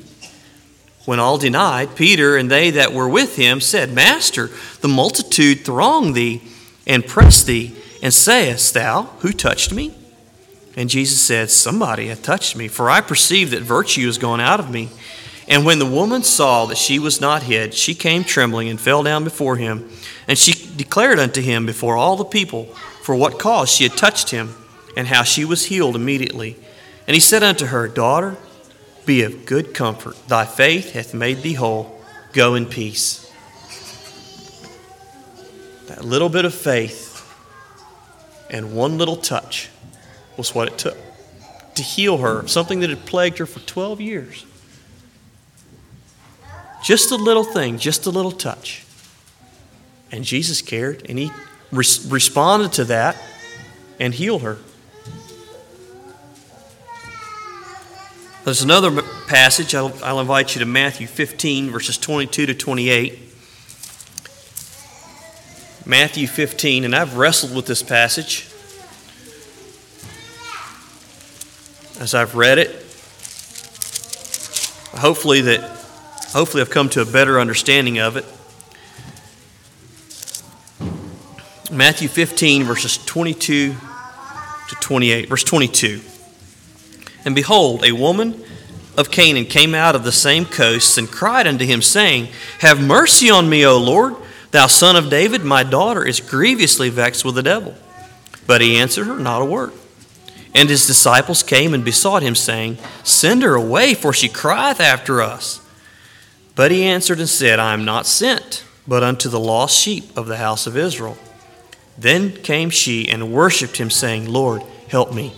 When 1.06 1.20
all 1.20 1.38
denied, 1.38 1.96
Peter 1.96 2.36
and 2.36 2.50
they 2.50 2.72
that 2.72 2.94
were 2.94 3.10
with 3.10 3.36
him 3.36 3.62
said, 3.62 3.94
Master, 3.94 4.50
the 4.82 4.88
multitude 4.88 5.66
throng 5.66 6.14
thee 6.14 6.42
and 6.88 7.06
press 7.06 7.44
thee, 7.44 7.76
and 8.02 8.14
sayest 8.14 8.74
thou, 8.74 9.04
Who 9.20 9.32
touched 9.32 9.72
me? 9.72 9.94
And 10.76 10.90
Jesus 10.90 11.22
said, 11.22 11.50
Somebody 11.50 12.08
hath 12.08 12.22
touched 12.22 12.56
me, 12.56 12.68
for 12.68 12.90
I 12.90 13.02
perceive 13.02 13.52
that 13.52 13.62
virtue 13.62 14.08
is 14.08 14.18
gone 14.18 14.42
out 14.42 14.60
of 14.60 14.70
me. 14.70 14.90
And 15.48 15.66
when 15.66 15.80
the 15.80 15.86
woman 15.86 16.24
saw 16.24 16.66
that 16.66 16.78
she 16.78 17.00
was 17.00 17.22
not 17.22 17.44
hid, 17.44 17.74
she 17.74 17.94
came 17.94 18.24
trembling 18.24 18.68
and 18.68 18.82
fell 18.82 19.04
down 19.04 19.24
before 19.24 19.58
him. 19.58 19.90
And 20.28 20.38
she 20.38 20.54
declared 20.76 21.20
unto 21.20 21.42
him 21.42 21.66
before 21.66 21.96
all 21.96 22.16
the 22.16 22.26
people 22.26 22.66
for 23.04 23.16
what 23.16 23.38
cause 23.38 23.72
she 23.72 23.84
had 23.84 23.96
touched 23.96 24.32
him, 24.32 24.56
and 24.98 25.08
how 25.08 25.22
she 25.22 25.46
was 25.46 25.66
healed 25.66 25.96
immediately. 25.96 26.56
And 27.06 27.14
he 27.14 27.20
said 27.20 27.44
unto 27.44 27.68
her, 27.68 27.88
Daughter, 27.88 28.38
be 29.06 29.22
of 29.22 29.46
good 29.46 29.74
comfort. 29.74 30.16
Thy 30.28 30.46
faith 30.46 30.94
hath 30.94 31.14
made 31.14 31.44
thee 31.44 31.54
whole. 31.54 32.02
Go 32.34 32.56
in 32.56 32.66
peace. 32.66 33.32
That 35.88 36.04
little 36.04 36.30
bit 36.30 36.46
of 36.46 36.54
faith 36.56 37.12
and 38.50 38.76
one 38.76 38.98
little 38.98 39.18
touch 39.18 39.70
was 40.38 40.54
what 40.54 40.68
it 40.68 40.78
took 40.78 40.98
to 41.76 41.84
heal 41.84 42.18
her, 42.18 42.48
something 42.48 42.80
that 42.80 42.90
had 42.90 43.06
plagued 43.06 43.38
her 43.38 43.46
for 43.46 43.60
12 43.60 44.02
years. 44.02 44.46
Just 46.84 47.12
a 47.12 47.16
little 47.16 47.44
thing, 47.44 47.78
just 47.78 48.06
a 48.06 48.10
little 48.10 48.32
touch. 48.32 48.86
And 50.12 50.24
Jesus 50.24 50.62
cared, 50.62 51.06
and 51.10 51.20
He 51.20 51.32
res- 51.72 52.10
responded 52.10 52.74
to 52.74 52.86
that 52.86 53.18
and 54.00 54.14
healed 54.14 54.42
her. 54.42 54.58
There's 58.44 58.62
another 58.62 59.02
passage. 59.28 59.74
I'll, 59.74 59.92
I'll, 60.04 60.20
invite 60.20 60.54
you 60.54 60.60
to 60.60 60.66
Matthew 60.66 61.08
15, 61.08 61.72
verses 61.72 61.98
22 61.98 62.46
to 62.46 62.54
28. 62.54 63.20
Matthew 65.88 66.28
15, 66.28 66.84
and 66.84 66.96
I've 66.96 67.18
wrestled 67.18 67.56
with 67.56 67.66
this 67.66 67.82
passage 67.82 68.48
as 72.00 72.14
I've 72.14 72.36
read 72.36 72.58
it. 72.58 72.70
Hopefully 75.00 75.42
that 75.42 75.62
hopefully 76.32 76.62
I've 76.62 76.70
come 76.70 76.90
to 76.90 77.02
a 77.02 77.06
better 77.06 77.40
understanding 77.40 78.00
of 78.00 78.18
it. 78.18 78.26
Matthew 81.72 82.08
15, 82.08 82.64
verses 82.64 82.98
22 83.06 83.76
to 84.70 84.76
28. 84.76 85.30
Verse 85.30 85.44
22. 85.44 86.02
And 87.26 87.34
behold, 87.34 87.84
a 87.84 87.92
woman 87.92 88.44
of 88.98 89.12
Canaan 89.12 89.46
came 89.46 89.74
out 89.74 89.96
of 89.96 90.04
the 90.04 90.12
same 90.12 90.46
coasts 90.46 90.98
and 90.98 91.10
cried 91.10 91.48
unto 91.48 91.66
him, 91.66 91.82
saying, 91.82 92.30
Have 92.60 92.82
mercy 92.82 93.30
on 93.30 93.50
me, 93.50 93.66
O 93.66 93.78
Lord, 93.78 94.16
thou 94.52 94.68
son 94.68 94.96
of 94.96 95.10
David, 95.10 95.44
my 95.44 95.64
daughter 95.64 96.06
is 96.06 96.20
grievously 96.20 96.90
vexed 96.90 97.26
with 97.26 97.36
the 97.36 97.44
devil. 97.44 97.76
But 98.48 98.62
he 98.62 98.78
answered 98.78 99.08
her 99.08 99.18
not 99.18 99.42
a 99.42 99.46
word. 99.46 99.72
And 100.56 100.70
his 100.70 100.88
disciples 100.88 101.44
came 101.44 101.74
and 101.74 101.84
besought 101.84 102.24
him, 102.24 102.34
saying, 102.34 102.78
Send 103.04 103.44
her 103.44 103.56
away, 103.56 103.94
for 103.94 104.14
she 104.14 104.30
crieth 104.30 104.80
after 104.80 105.22
us. 105.22 105.60
But 106.56 106.72
he 106.72 106.86
answered 106.86 107.20
and 107.20 107.28
said, 107.28 107.60
I 107.60 107.74
am 107.74 107.84
not 107.84 108.06
sent, 108.06 108.64
but 108.88 109.04
unto 109.04 109.28
the 109.28 109.40
lost 109.40 109.78
sheep 109.78 110.18
of 110.18 110.28
the 110.28 110.38
house 110.38 110.66
of 110.66 110.78
Israel. 110.78 111.18
Then 111.98 112.32
came 112.32 112.70
she 112.70 113.10
and 113.10 113.34
worshipped 113.34 113.78
him, 113.78 113.90
saying, 113.90 114.32
Lord, 114.32 114.64
help 114.88 115.14
me. 115.14 115.34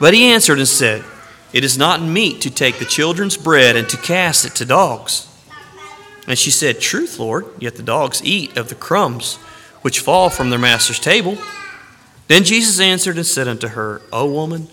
But 0.00 0.12
he 0.12 0.28
answered 0.28 0.58
and 0.58 0.66
said, 0.66 1.04
It 1.52 1.62
is 1.62 1.78
not 1.78 2.02
meet 2.02 2.40
to 2.40 2.50
take 2.50 2.80
the 2.80 2.84
children's 2.84 3.36
bread 3.36 3.76
and 3.76 3.88
to 3.88 3.96
cast 3.96 4.44
it 4.44 4.56
to 4.56 4.64
dogs. 4.64 5.28
And 6.26 6.36
she 6.36 6.50
said, 6.50 6.80
Truth, 6.80 7.20
Lord, 7.20 7.46
yet 7.60 7.76
the 7.76 7.82
dogs 7.84 8.24
eat 8.24 8.56
of 8.56 8.70
the 8.70 8.74
crumbs 8.74 9.36
which 9.82 10.00
fall 10.00 10.30
from 10.30 10.50
their 10.50 10.58
master's 10.58 10.98
table. 10.98 11.38
Then 12.28 12.44
Jesus 12.44 12.80
answered 12.80 13.16
and 13.16 13.26
said 13.26 13.46
unto 13.48 13.68
her, 13.68 14.02
O 14.12 14.30
woman, 14.30 14.68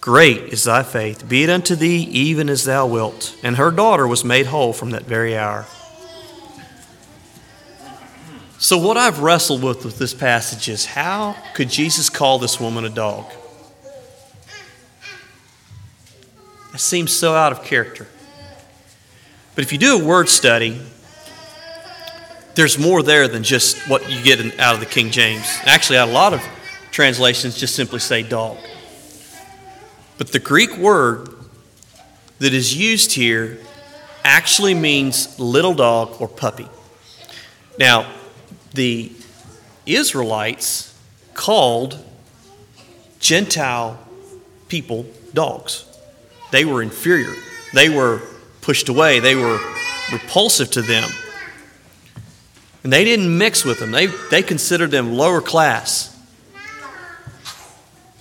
great 0.00 0.52
is 0.52 0.64
thy 0.64 0.82
faith, 0.82 1.28
be 1.28 1.44
it 1.44 1.50
unto 1.50 1.74
thee 1.74 2.02
even 2.04 2.48
as 2.48 2.64
thou 2.64 2.86
wilt. 2.86 3.36
And 3.42 3.56
her 3.56 3.70
daughter 3.70 4.06
was 4.06 4.24
made 4.24 4.46
whole 4.46 4.72
from 4.72 4.90
that 4.90 5.04
very 5.04 5.36
hour. 5.36 5.66
So, 8.60 8.76
what 8.76 8.96
I've 8.96 9.20
wrestled 9.20 9.62
with 9.62 9.84
with 9.84 9.98
this 9.98 10.12
passage 10.12 10.68
is 10.68 10.84
how 10.84 11.36
could 11.54 11.68
Jesus 11.68 12.10
call 12.10 12.40
this 12.40 12.58
woman 12.58 12.84
a 12.84 12.90
dog? 12.90 13.30
That 16.72 16.78
seems 16.78 17.12
so 17.12 17.34
out 17.34 17.52
of 17.52 17.62
character. 17.62 18.08
But 19.54 19.64
if 19.64 19.72
you 19.72 19.78
do 19.78 20.00
a 20.00 20.04
word 20.04 20.28
study, 20.28 20.80
there's 22.58 22.76
more 22.76 23.04
there 23.04 23.28
than 23.28 23.44
just 23.44 23.88
what 23.88 24.10
you 24.10 24.20
get 24.20 24.40
in, 24.40 24.50
out 24.58 24.74
of 24.74 24.80
the 24.80 24.86
King 24.86 25.12
James. 25.12 25.46
Actually, 25.62 26.00
a 26.00 26.06
lot 26.06 26.34
of 26.34 26.44
translations 26.90 27.56
just 27.56 27.76
simply 27.76 28.00
say 28.00 28.20
dog. 28.24 28.58
But 30.18 30.32
the 30.32 30.40
Greek 30.40 30.76
word 30.76 31.28
that 32.40 32.52
is 32.52 32.76
used 32.76 33.12
here 33.12 33.60
actually 34.24 34.74
means 34.74 35.38
little 35.38 35.72
dog 35.72 36.20
or 36.20 36.26
puppy. 36.26 36.68
Now, 37.78 38.12
the 38.74 39.12
Israelites 39.86 40.98
called 41.34 42.04
Gentile 43.20 44.00
people 44.66 45.06
dogs. 45.32 45.84
They 46.50 46.64
were 46.64 46.82
inferior. 46.82 47.36
They 47.72 47.88
were 47.88 48.20
pushed 48.62 48.88
away. 48.88 49.20
They 49.20 49.36
were 49.36 49.60
repulsive 50.10 50.72
to 50.72 50.82
them. 50.82 51.08
And 52.88 52.92
they 52.94 53.04
didn't 53.04 53.36
mix 53.36 53.66
with 53.66 53.80
them, 53.80 53.90
they, 53.90 54.06
they 54.30 54.42
considered 54.42 54.90
them 54.90 55.12
lower 55.12 55.42
class. 55.42 56.18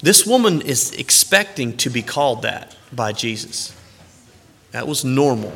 This 0.02 0.28
woman 0.28 0.60
is 0.60 0.92
expecting 0.92 1.78
to 1.78 1.90
be 1.90 2.02
called 2.02 2.42
that 2.42 2.76
by 2.92 3.14
Jesus. 3.14 3.74
That 4.72 4.86
was 4.86 5.06
normal. 5.06 5.54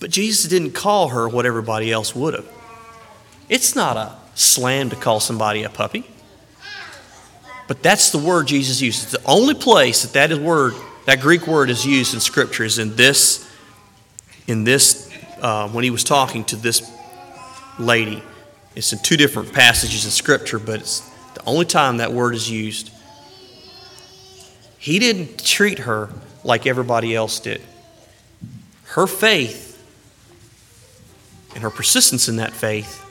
But 0.00 0.10
Jesus 0.10 0.50
didn't 0.50 0.72
call 0.72 1.08
her 1.08 1.30
what 1.30 1.46
everybody 1.46 1.90
else 1.90 2.14
would 2.14 2.34
have. 2.34 2.46
It's 3.48 3.74
not 3.74 3.96
a 3.96 4.16
slam 4.34 4.90
to 4.90 4.96
call 4.96 5.18
somebody 5.18 5.62
a 5.62 5.70
puppy. 5.70 6.04
But 7.68 7.82
that's 7.82 8.10
the 8.10 8.18
word 8.18 8.48
Jesus 8.48 8.82
uses. 8.82 9.12
The 9.12 9.24
only 9.24 9.54
place 9.54 10.02
that 10.02 10.28
that 10.28 10.38
word, 10.38 10.74
that 11.06 11.22
Greek 11.22 11.46
word, 11.46 11.70
is 11.70 11.86
used 11.86 12.12
in 12.12 12.20
Scripture 12.20 12.64
is 12.64 12.78
in 12.78 12.96
this, 12.96 13.50
in 14.46 14.64
this, 14.64 15.10
uh, 15.40 15.70
when 15.70 15.84
he 15.84 15.90
was 15.90 16.04
talking 16.04 16.44
to 16.44 16.56
this 16.56 16.97
lady. 17.78 18.22
It's 18.74 18.92
in 18.92 18.98
two 19.00 19.16
different 19.16 19.52
passages 19.52 20.04
in 20.04 20.10
Scripture, 20.10 20.58
but 20.58 20.80
it's 20.80 21.00
the 21.34 21.44
only 21.46 21.64
time 21.64 21.98
that 21.98 22.12
word 22.12 22.34
is 22.34 22.50
used. 22.50 22.90
He 24.78 24.98
didn't 24.98 25.44
treat 25.44 25.80
her 25.80 26.08
like 26.44 26.66
everybody 26.66 27.14
else 27.14 27.40
did. 27.40 27.60
Her 28.84 29.06
faith 29.06 29.66
and 31.54 31.62
her 31.62 31.70
persistence 31.70 32.28
in 32.28 32.36
that 32.36 32.52
faith 32.52 33.04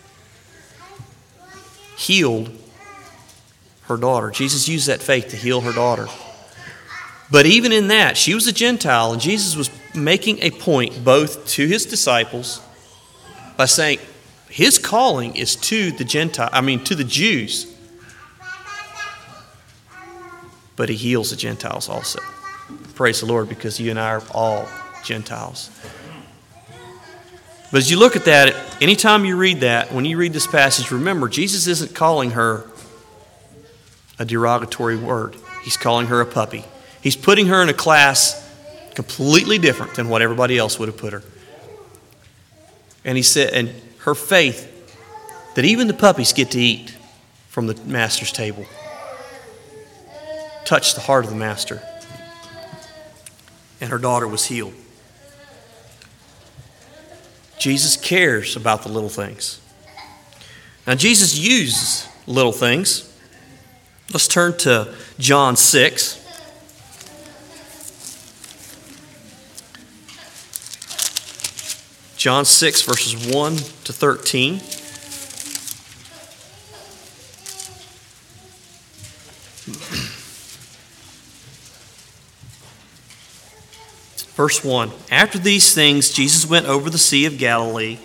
healed 1.98 2.50
her 3.84 3.98
daughter. 3.98 4.30
Jesus 4.32 4.68
used 4.68 4.88
that 4.88 5.02
faith 5.02 5.30
to 5.30 5.36
heal 5.36 5.62
her 5.62 5.74
daughter. 5.74 6.08
But 7.30 7.46
even 7.46 7.72
in 7.72 7.90
that, 7.90 8.16
she 8.16 8.34
was 8.34 8.48
a 8.48 8.54
Gentile, 8.54 9.12
and 9.12 9.22
Jesus 9.22 9.56
was 9.56 9.70
making 9.94 10.40
a 10.42 10.52
point 10.52 11.04
both 11.04 11.46
to 11.50 11.68
his 11.68 11.86
disciples 11.86 12.62
by 13.58 13.66
saying 13.66 14.00
his 14.50 14.80
calling 14.80 15.36
is 15.36 15.56
to 15.56 15.92
the 15.92 16.04
Gentile, 16.04 16.50
I 16.52 16.62
mean 16.62 16.84
to 16.86 16.96
the 16.96 17.04
Jews. 17.04 17.74
But 20.76 20.90
he 20.90 20.96
heals 20.96 21.32
the 21.32 21.36
Gentiles 21.36 21.90
also. 21.90 22.20
Praise 22.96 23.20
the 23.20 23.26
Lord, 23.26 23.50
because 23.50 23.80
you 23.80 23.90
and 23.90 24.00
I 24.00 24.12
are 24.12 24.24
all 24.32 24.68
Gentiles. 25.04 25.70
But 27.72 27.80
as 27.80 27.92
you 27.92 28.00
look 28.00 28.16
at 28.16 28.26
that, 28.26 28.82
anytime 28.82 29.26
you 29.26 29.36
read 29.36 29.62
that, 29.62 29.92
when 29.92 30.06
you 30.06 30.18
read 30.18 30.34
this 30.34 30.48
passage, 30.48 30.92
remember, 30.92 31.28
Jesus 31.28 31.68
isn't 31.68 31.94
calling 31.94 32.32
her 32.32 32.66
a 34.20 34.26
derogatory 34.26 34.98
word. 34.98 35.36
He's 35.64 35.78
calling 35.78 36.08
her 36.08 36.22
a 36.22 36.26
puppy. 36.26 36.64
He's 37.02 37.16
putting 37.16 37.48
her 37.48 37.62
in 37.62 37.70
a 37.70 37.74
class 37.74 38.44
completely 38.96 39.58
different 39.58 39.96
than 39.96 40.10
what 40.10 40.22
everybody 40.22 40.58
else 40.58 40.80
would 40.80 40.88
have 40.88 40.98
put 40.98 41.14
her. 41.14 41.24
And 43.04 43.18
he 43.18 43.24
said, 43.24 43.54
and 43.54 43.70
her 44.08 44.16
faith 44.16 44.74
that 45.56 45.66
even 45.66 45.88
the 45.88 45.94
puppies 45.94 46.32
get 46.32 46.50
to 46.52 46.58
eat 46.58 46.96
from 47.50 47.68
the 47.68 47.76
master's 47.84 48.32
table 48.32 48.66
touched 50.64 50.96
the 50.96 51.02
heart 51.02 51.26
of 51.26 51.30
the 51.30 51.36
master. 51.36 51.82
And 53.82 53.90
her 53.90 53.98
daughter 53.98 54.26
was 54.26 54.46
healed. 54.46 54.74
Jesus 57.60 57.98
cares 57.98 58.56
about 58.56 58.84
the 58.84 58.90
little 58.90 59.10
things. 59.10 59.60
Now, 60.86 60.96
Jesus 60.96 61.38
uses 61.38 62.08
little 62.28 62.54
things. 62.54 63.14
Let's 64.14 64.30
turn 64.30 64.58
to 64.60 64.96
John 65.20 65.58
6. 65.58 66.27
John 72.28 72.44
6, 72.44 72.82
verses 72.82 73.34
1 73.34 73.56
to 73.56 73.94
13. 73.94 74.60
Verse 84.36 84.62
1 84.62 84.92
After 85.10 85.40
these 85.40 85.74
things, 85.74 86.12
Jesus 86.12 86.46
went 86.46 86.66
over 86.66 86.90
the 86.90 86.98
Sea 86.98 87.26
of 87.26 87.38
Galilee, 87.38 87.98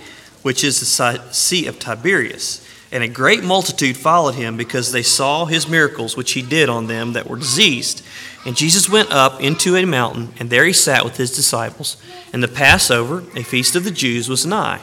which 0.43 0.63
is 0.63 0.79
the 0.79 1.33
Sea 1.33 1.67
of 1.67 1.81
Tiberias. 1.81 2.65
And 2.93 3.03
a 3.03 3.09
great 3.09 3.43
multitude 3.43 3.97
followed 3.97 4.35
him 4.35 4.59
because 4.59 4.93
they 4.93 5.03
saw 5.03 5.47
his 5.47 5.67
miracles 5.67 6.15
which 6.15 6.33
he 6.33 6.43
did 6.43 6.69
on 6.69 6.87
them 6.87 7.15
that 7.15 7.27
were 7.27 7.39
diseased. 7.39 8.05
And 8.45 8.55
Jesus 8.55 8.89
went 8.89 9.11
up 9.11 9.41
into 9.41 9.77
a 9.77 9.87
mountain, 9.87 10.35
and 10.39 10.51
there 10.51 10.67
he 10.67 10.75
sat 10.75 11.03
with 11.03 11.17
his 11.17 11.35
disciples. 11.35 11.97
And 12.35 12.43
the 12.43 12.49
Passover, 12.49 13.25
a 13.35 13.43
feast 13.43 13.75
of 13.77 13.85
the 13.85 13.91
Jews, 13.91 14.29
was 14.29 14.45
nigh. 14.45 14.83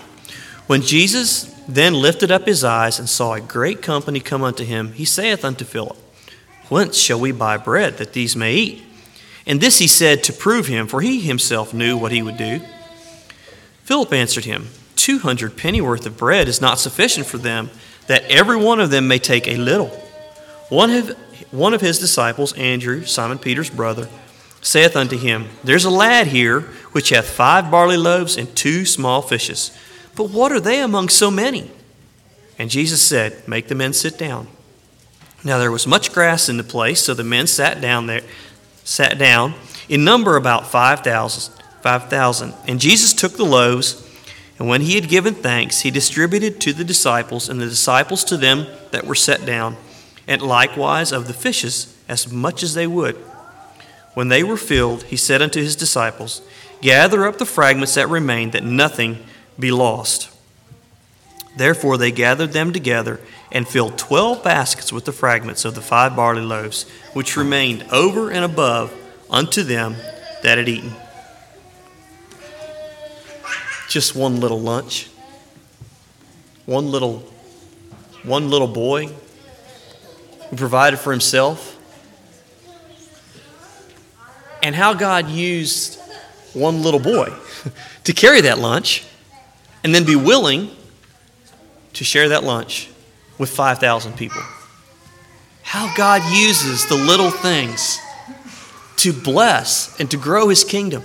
When 0.65 0.81
Jesus 0.81 1.55
then 1.67 1.93
lifted 1.93 2.31
up 2.31 2.47
his 2.47 2.63
eyes 2.63 2.97
and 2.97 3.07
saw 3.07 3.33
a 3.33 3.41
great 3.41 3.83
company 3.83 4.19
come 4.19 4.43
unto 4.43 4.63
him, 4.63 4.93
he 4.93 5.05
saith 5.05 5.45
unto 5.45 5.63
Philip, 5.63 5.97
Whence 6.69 6.97
shall 6.97 7.19
we 7.19 7.31
buy 7.31 7.57
bread 7.57 7.97
that 7.97 8.13
these 8.13 8.35
may 8.35 8.55
eat? 8.55 8.83
And 9.45 9.61
this 9.61 9.79
he 9.79 9.87
said 9.87 10.23
to 10.23 10.33
prove 10.33 10.67
him, 10.67 10.87
for 10.87 11.01
he 11.01 11.21
himself 11.21 11.73
knew 11.73 11.97
what 11.97 12.11
he 12.11 12.21
would 12.21 12.37
do. 12.37 12.61
Philip 13.83 14.13
answered 14.13 14.45
him, 14.45 14.67
Two 14.95 15.19
hundred 15.19 15.57
pennyworth 15.57 16.05
of 16.05 16.17
bread 16.17 16.47
is 16.47 16.61
not 16.61 16.77
sufficient 16.77 17.25
for 17.25 17.37
them, 17.39 17.69
that 18.09 18.23
every 18.25 18.57
one 18.57 18.79
of 18.79 18.89
them 18.89 19.07
may 19.07 19.19
take 19.19 19.47
a 19.47 19.55
little. 19.55 19.87
One 20.69 20.89
of, 20.89 21.17
one 21.51 21.73
of 21.73 21.81
his 21.81 21.99
disciples, 21.99 22.53
Andrew, 22.53 23.05
Simon 23.05 23.37
Peter's 23.37 23.69
brother, 23.69 24.09
saith 24.61 24.95
unto 24.95 25.17
him, 25.17 25.45
There's 25.63 25.85
a 25.85 25.89
lad 25.89 26.27
here 26.27 26.61
which 26.91 27.09
hath 27.09 27.29
five 27.29 27.69
barley 27.69 27.97
loaves 27.97 28.35
and 28.35 28.53
two 28.55 28.83
small 28.83 29.21
fishes. 29.21 29.71
But 30.15 30.31
what 30.31 30.51
are 30.51 30.59
they 30.59 30.81
among 30.81 31.09
so 31.09 31.29
many? 31.29 31.69
And 32.57 32.71
Jesus 32.71 33.01
said, 33.01 33.47
Make 33.47 33.67
the 33.67 33.75
men 33.75 33.93
sit 33.93 34.17
down. 34.17 34.47
Now 35.43 35.59
there 35.59 35.71
was 35.71 35.87
much 35.87 36.11
grass 36.11 36.49
in 36.49 36.57
the 36.57 36.63
place, 36.63 37.01
so 37.01 37.13
the 37.13 37.23
men 37.23 37.47
sat 37.47 37.79
down 37.79 38.07
there 38.07 38.23
sat 38.89 39.19
down, 39.19 39.53
in 39.87 40.03
number 40.03 40.35
about 40.35 40.67
5,000. 40.67 41.53
5,000. 41.81 42.53
And 42.67 42.79
Jesus 42.79 43.13
took 43.13 43.33
the 43.33 43.45
loaves, 43.45 44.08
and 44.59 44.67
when 44.67 44.81
he 44.81 44.95
had 44.95 45.07
given 45.07 45.33
thanks, 45.33 45.81
he 45.81 45.89
distributed 45.89 46.59
to 46.61 46.73
the 46.73 46.83
disciples, 46.83 47.47
and 47.47 47.61
the 47.61 47.65
disciples 47.65 48.25
to 48.25 48.35
them 48.35 48.67
that 48.91 49.05
were 49.05 49.15
set 49.15 49.45
down, 49.45 49.77
and 50.27 50.41
likewise 50.41 51.13
of 51.13 51.27
the 51.27 51.33
fishes, 51.33 51.97
as 52.09 52.31
much 52.31 52.61
as 52.61 52.73
they 52.73 52.85
would. 52.85 53.15
When 54.13 54.27
they 54.27 54.43
were 54.43 54.57
filled, 54.57 55.03
he 55.03 55.15
said 55.15 55.41
unto 55.41 55.61
his 55.61 55.77
disciples, 55.77 56.41
Gather 56.81 57.25
up 57.25 57.37
the 57.37 57.45
fragments 57.45 57.95
that 57.95 58.09
remain, 58.09 58.51
that 58.51 58.63
nothing 58.63 59.19
be 59.57 59.71
lost. 59.71 60.29
Therefore 61.55 61.97
they 61.97 62.11
gathered 62.11 62.51
them 62.51 62.73
together 62.73 63.19
and 63.51 63.67
filled 63.67 63.97
twelve 63.97 64.43
baskets 64.43 64.93
with 64.93 65.05
the 65.05 65.11
fragments 65.11 65.65
of 65.65 65.73
the 65.73 65.81
five 65.81 66.15
barley 66.15 66.41
loaves, 66.41 66.83
which 67.13 67.37
remained 67.37 67.85
over 67.91 68.29
and 68.29 68.43
above 68.43 68.93
unto 69.29 69.63
them 69.63 69.95
that 70.43 70.57
had 70.57 70.69
eaten. 70.69 70.93
Just 73.89 74.15
one 74.15 74.39
little 74.39 74.61
lunch. 74.61 75.09
One 76.65 76.91
little 76.91 77.29
one 78.23 78.49
little 78.49 78.67
boy 78.67 79.07
who 80.49 80.55
provided 80.55 80.99
for 80.99 81.11
himself. 81.11 81.75
And 84.61 84.75
how 84.75 84.93
God 84.93 85.29
used 85.29 85.99
one 86.53 86.83
little 86.83 86.99
boy 86.99 87.33
to 88.03 88.13
carry 88.13 88.41
that 88.41 88.59
lunch 88.59 89.05
and 89.83 89.95
then 89.95 90.05
be 90.05 90.15
willing 90.15 90.69
to 91.93 92.03
share 92.03 92.29
that 92.29 92.43
lunch 92.43 92.89
with 93.37 93.49
5,000 93.49 94.13
people. 94.17 94.41
How 95.63 95.93
God 95.95 96.21
uses 96.33 96.87
the 96.87 96.95
little 96.95 97.31
things 97.31 97.99
to 98.97 99.13
bless 99.13 99.99
and 99.99 100.11
to 100.11 100.17
grow 100.17 100.49
his 100.49 100.63
kingdom. 100.63 101.03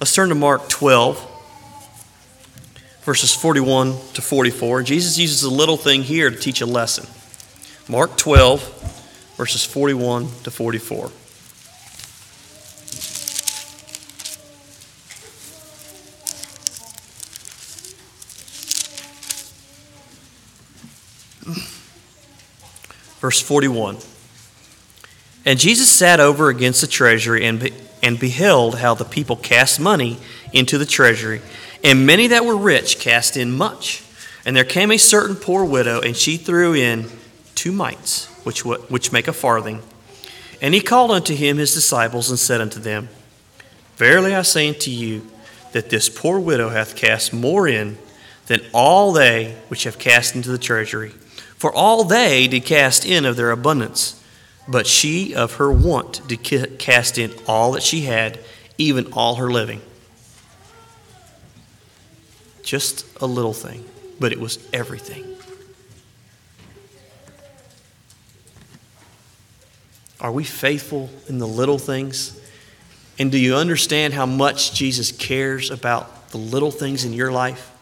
Let's 0.00 0.14
turn 0.14 0.28
to 0.28 0.36
Mark 0.36 0.68
12, 0.68 1.18
verses 3.02 3.34
41 3.34 3.96
to 4.14 4.22
44. 4.22 4.84
Jesus 4.84 5.18
uses 5.18 5.42
a 5.42 5.50
little 5.50 5.76
thing 5.76 6.04
here 6.04 6.30
to 6.30 6.36
teach 6.36 6.60
a 6.60 6.66
lesson. 6.66 7.04
Mark 7.88 8.16
12, 8.16 9.34
verses 9.36 9.64
41 9.64 10.28
to 10.44 10.52
44. 10.52 11.10
Verse 23.18 23.40
41. 23.40 23.96
And 25.44 25.58
Jesus 25.58 25.90
sat 25.90 26.20
over 26.20 26.50
against 26.50 26.82
the 26.82 26.86
treasury 26.86 27.44
and, 27.44 27.72
and 28.02 28.18
beheld 28.18 28.78
how 28.78 28.94
the 28.94 29.04
people 29.04 29.36
cast 29.36 29.80
money 29.80 30.18
into 30.52 30.78
the 30.78 30.86
treasury. 30.86 31.40
And 31.84 32.06
many 32.06 32.28
that 32.28 32.44
were 32.44 32.56
rich 32.56 32.98
cast 32.98 33.36
in 33.36 33.56
much. 33.56 34.04
And 34.44 34.56
there 34.56 34.64
came 34.64 34.90
a 34.90 34.98
certain 34.98 35.36
poor 35.36 35.64
widow, 35.64 36.00
and 36.00 36.16
she 36.16 36.36
threw 36.36 36.74
in 36.74 37.06
two 37.54 37.72
mites, 37.72 38.26
which, 38.44 38.64
which 38.64 39.12
make 39.12 39.28
a 39.28 39.32
farthing. 39.32 39.82
And 40.60 40.74
he 40.74 40.80
called 40.80 41.10
unto 41.10 41.34
him 41.34 41.58
his 41.58 41.74
disciples 41.74 42.30
and 42.30 42.38
said 42.38 42.60
unto 42.60 42.80
them, 42.80 43.08
Verily 43.96 44.34
I 44.34 44.42
say 44.42 44.68
unto 44.68 44.90
you, 44.90 45.28
that 45.72 45.90
this 45.90 46.08
poor 46.08 46.38
widow 46.38 46.70
hath 46.70 46.96
cast 46.96 47.32
more 47.32 47.68
in 47.68 47.98
than 48.46 48.60
all 48.72 49.12
they 49.12 49.56
which 49.68 49.84
have 49.84 49.98
cast 49.98 50.34
into 50.34 50.50
the 50.50 50.58
treasury. 50.58 51.10
For 51.56 51.72
all 51.72 52.04
they 52.04 52.46
did 52.48 52.64
cast 52.64 53.04
in 53.04 53.24
of 53.24 53.36
their 53.36 53.50
abundance, 53.50 54.22
but 54.68 54.86
she 54.86 55.34
of 55.34 55.54
her 55.54 55.72
want 55.72 56.26
did 56.28 56.78
cast 56.78 57.16
in 57.16 57.32
all 57.46 57.72
that 57.72 57.82
she 57.82 58.02
had, 58.02 58.38
even 58.76 59.12
all 59.14 59.36
her 59.36 59.50
living. 59.50 59.80
Just 62.62 63.06
a 63.20 63.26
little 63.26 63.54
thing, 63.54 63.82
but 64.20 64.30
it 64.30 64.38
was 64.38 64.58
everything. 64.74 65.24
Are 70.20 70.30
we 70.30 70.44
faithful 70.44 71.08
in 71.28 71.38
the 71.38 71.46
little 71.46 71.78
things? 71.78 72.38
And 73.18 73.32
do 73.32 73.38
you 73.38 73.56
understand 73.56 74.12
how 74.12 74.26
much 74.26 74.74
Jesus 74.74 75.10
cares 75.10 75.70
about 75.70 76.30
the 76.30 76.38
little 76.38 76.70
things 76.70 77.04
in 77.04 77.14
your 77.14 77.32
life? 77.32 77.72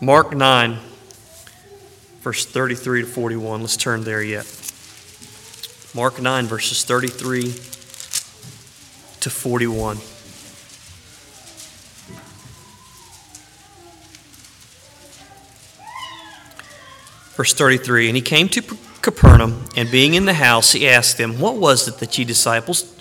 Mark 0.00 0.34
9 0.34 0.78
verse 2.22 2.46
33 2.46 3.02
to 3.02 3.06
41. 3.06 3.60
Let's 3.60 3.76
turn 3.76 4.04
there 4.04 4.22
yet. 4.22 4.46
Mark 5.94 6.22
9, 6.22 6.46
verses 6.46 6.84
33 6.84 7.42
to 9.20 9.30
41. 9.30 9.96
Verse 17.34 17.52
33 17.54 18.08
And 18.08 18.16
he 18.16 18.22
came 18.22 18.48
to 18.50 18.62
Capernaum, 19.02 19.64
and 19.76 19.90
being 19.90 20.14
in 20.14 20.26
the 20.26 20.34
house, 20.34 20.72
he 20.72 20.88
asked 20.88 21.18
them, 21.18 21.40
What 21.40 21.56
was 21.56 21.88
it 21.88 21.98
that 21.98 22.16
ye 22.16 22.24
disciples, 22.24 23.00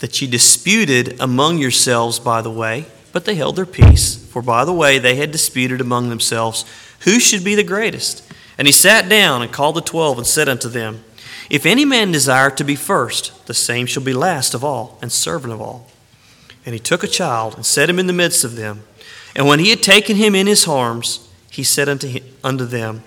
that 0.00 0.20
ye 0.20 0.26
disputed 0.26 1.20
among 1.20 1.58
yourselves 1.58 2.18
by 2.18 2.42
the 2.42 2.50
way? 2.50 2.86
But 3.12 3.24
they 3.24 3.36
held 3.36 3.54
their 3.54 3.66
peace, 3.66 4.16
for 4.16 4.42
by 4.42 4.64
the 4.64 4.72
way 4.72 4.98
they 4.98 5.14
had 5.14 5.30
disputed 5.30 5.80
among 5.80 6.08
themselves 6.08 6.64
who 7.00 7.20
should 7.20 7.44
be 7.44 7.54
the 7.54 7.62
greatest. 7.62 8.24
And 8.62 8.68
he 8.68 8.72
sat 8.72 9.08
down 9.08 9.42
and 9.42 9.50
called 9.50 9.74
the 9.74 9.80
twelve 9.80 10.18
and 10.18 10.24
said 10.24 10.48
unto 10.48 10.68
them, 10.68 11.02
If 11.50 11.66
any 11.66 11.84
man 11.84 12.12
desire 12.12 12.48
to 12.48 12.62
be 12.62 12.76
first, 12.76 13.44
the 13.48 13.54
same 13.54 13.86
shall 13.86 14.04
be 14.04 14.12
last 14.12 14.54
of 14.54 14.62
all 14.62 15.00
and 15.02 15.10
servant 15.10 15.52
of 15.52 15.60
all. 15.60 15.88
And 16.64 16.72
he 16.72 16.78
took 16.78 17.02
a 17.02 17.08
child 17.08 17.56
and 17.56 17.66
set 17.66 17.90
him 17.90 17.98
in 17.98 18.06
the 18.06 18.12
midst 18.12 18.44
of 18.44 18.54
them. 18.54 18.84
And 19.34 19.48
when 19.48 19.58
he 19.58 19.70
had 19.70 19.82
taken 19.82 20.14
him 20.14 20.36
in 20.36 20.46
his 20.46 20.68
arms, 20.68 21.28
he 21.50 21.64
said 21.64 21.88
unto, 21.88 22.06
him, 22.06 22.22
unto 22.44 22.64
them, 22.64 23.02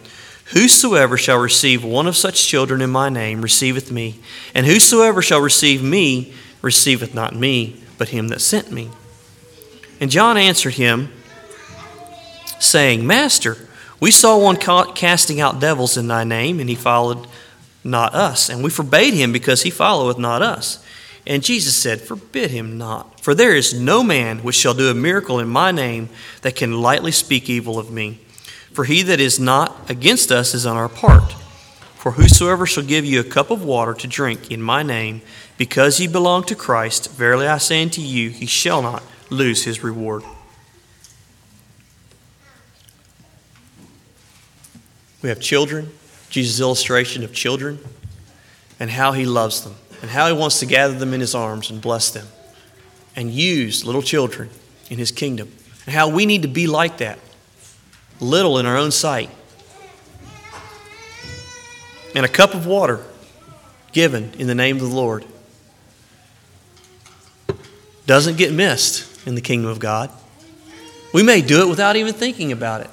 Whosoever 0.47 1.15
shall 1.15 1.39
receive 1.39 1.85
one 1.85 2.05
of 2.05 2.17
such 2.17 2.45
children 2.45 2.81
in 2.81 2.89
my 2.89 3.07
name 3.07 3.41
receiveth 3.41 3.89
me, 3.89 4.19
and 4.53 4.65
whosoever 4.65 5.21
shall 5.21 5.39
receive 5.39 5.81
me 5.81 6.33
receiveth 6.61 7.15
not 7.15 7.33
me, 7.33 7.81
but 7.97 8.09
him 8.09 8.27
that 8.27 8.41
sent 8.41 8.73
me. 8.73 8.89
And 10.01 10.11
John 10.11 10.35
answered 10.35 10.73
him, 10.73 11.13
saying, 12.59 13.07
Master, 13.07 13.64
we 13.99 14.11
saw 14.11 14.37
one 14.37 14.57
casting 14.57 15.39
out 15.39 15.59
devils 15.59 15.97
in 15.97 16.07
thy 16.07 16.23
name, 16.23 16.59
and 16.59 16.69
he 16.69 16.75
followed 16.75 17.27
not 17.83 18.13
us. 18.13 18.49
And 18.49 18.63
we 18.63 18.69
forbade 18.69 19.13
him 19.13 19.31
because 19.31 19.63
he 19.63 19.69
followeth 19.69 20.17
not 20.17 20.41
us. 20.41 20.83
And 21.27 21.43
Jesus 21.43 21.75
said, 21.75 22.01
Forbid 22.01 22.51
him 22.51 22.77
not. 22.77 23.19
For 23.19 23.33
there 23.33 23.55
is 23.55 23.79
no 23.79 24.03
man 24.03 24.39
which 24.39 24.55
shall 24.55 24.73
do 24.73 24.89
a 24.89 24.93
miracle 24.93 25.39
in 25.39 25.47
my 25.47 25.71
name 25.71 26.09
that 26.41 26.55
can 26.55 26.81
lightly 26.81 27.11
speak 27.11 27.49
evil 27.49 27.79
of 27.79 27.91
me. 27.91 28.19
For 28.71 28.83
he 28.83 29.01
that 29.03 29.19
is 29.19 29.39
not 29.39 29.89
against 29.89 30.31
us 30.31 30.53
is 30.53 30.65
on 30.65 30.77
our 30.77 30.89
part. 30.89 31.31
For 31.95 32.11
whosoever 32.11 32.65
shall 32.65 32.83
give 32.83 33.05
you 33.05 33.19
a 33.19 33.23
cup 33.23 33.49
of 33.49 33.63
water 33.63 33.93
to 33.95 34.07
drink 34.07 34.51
in 34.51 34.61
my 34.61 34.83
name, 34.83 35.21
because 35.57 35.99
ye 35.99 36.07
belong 36.07 36.43
to 36.43 36.55
Christ, 36.55 37.11
verily 37.11 37.47
I 37.47 37.57
say 37.57 37.81
unto 37.81 38.01
you, 38.01 38.29
he 38.29 38.45
shall 38.45 38.81
not 38.83 39.01
lose 39.31 39.63
his 39.63 39.83
reward. 39.83 40.23
We 45.25 45.29
have 45.29 45.39
children, 45.39 45.89
Jesus' 46.29 46.59
illustration 46.59 47.23
of 47.23 47.33
children, 47.33 47.79
and 48.79 48.91
how 48.91 49.13
he 49.13 49.25
loves 49.25 49.63
them, 49.63 49.73
and 50.03 50.11
how 50.11 50.27
he 50.27 50.33
wants 50.33 50.59
to 50.59 50.67
gather 50.67 50.93
them 50.93 51.15
in 51.15 51.19
his 51.19 51.33
arms 51.33 51.71
and 51.71 51.81
bless 51.81 52.11
them, 52.11 52.27
and 53.15 53.31
use 53.31 53.83
little 53.83 54.03
children 54.03 54.51
in 54.87 54.99
his 54.99 55.11
kingdom, 55.11 55.51
and 55.87 55.95
how 55.95 56.09
we 56.09 56.27
need 56.27 56.43
to 56.43 56.47
be 56.47 56.67
like 56.67 56.99
that 56.99 57.17
little 58.19 58.59
in 58.59 58.67
our 58.67 58.77
own 58.77 58.91
sight. 58.91 59.31
And 62.13 62.23
a 62.23 62.29
cup 62.29 62.53
of 62.53 62.67
water 62.67 62.99
given 63.93 64.31
in 64.37 64.45
the 64.45 64.53
name 64.53 64.75
of 64.75 64.83
the 64.83 64.95
Lord 64.95 65.25
doesn't 68.05 68.37
get 68.37 68.53
missed 68.53 69.25
in 69.25 69.33
the 69.33 69.41
kingdom 69.41 69.71
of 69.71 69.79
God. 69.79 70.11
We 71.15 71.23
may 71.23 71.41
do 71.41 71.63
it 71.63 71.67
without 71.67 71.95
even 71.95 72.13
thinking 72.13 72.51
about 72.51 72.81
it. 72.81 72.91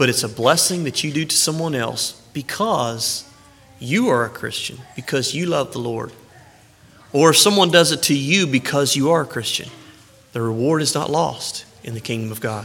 But 0.00 0.08
it's 0.08 0.22
a 0.22 0.30
blessing 0.30 0.84
that 0.84 1.04
you 1.04 1.12
do 1.12 1.26
to 1.26 1.36
someone 1.36 1.74
else 1.74 2.12
because 2.32 3.30
you 3.78 4.08
are 4.08 4.24
a 4.24 4.30
Christian, 4.30 4.78
because 4.96 5.34
you 5.34 5.44
love 5.44 5.74
the 5.74 5.78
Lord. 5.78 6.10
Or 7.12 7.28
if 7.28 7.36
someone 7.36 7.70
does 7.70 7.92
it 7.92 8.04
to 8.04 8.16
you 8.16 8.46
because 8.46 8.96
you 8.96 9.10
are 9.10 9.20
a 9.20 9.26
Christian, 9.26 9.68
the 10.32 10.40
reward 10.40 10.80
is 10.80 10.94
not 10.94 11.10
lost 11.10 11.66
in 11.84 11.92
the 11.92 12.00
kingdom 12.00 12.32
of 12.32 12.40
God. 12.40 12.64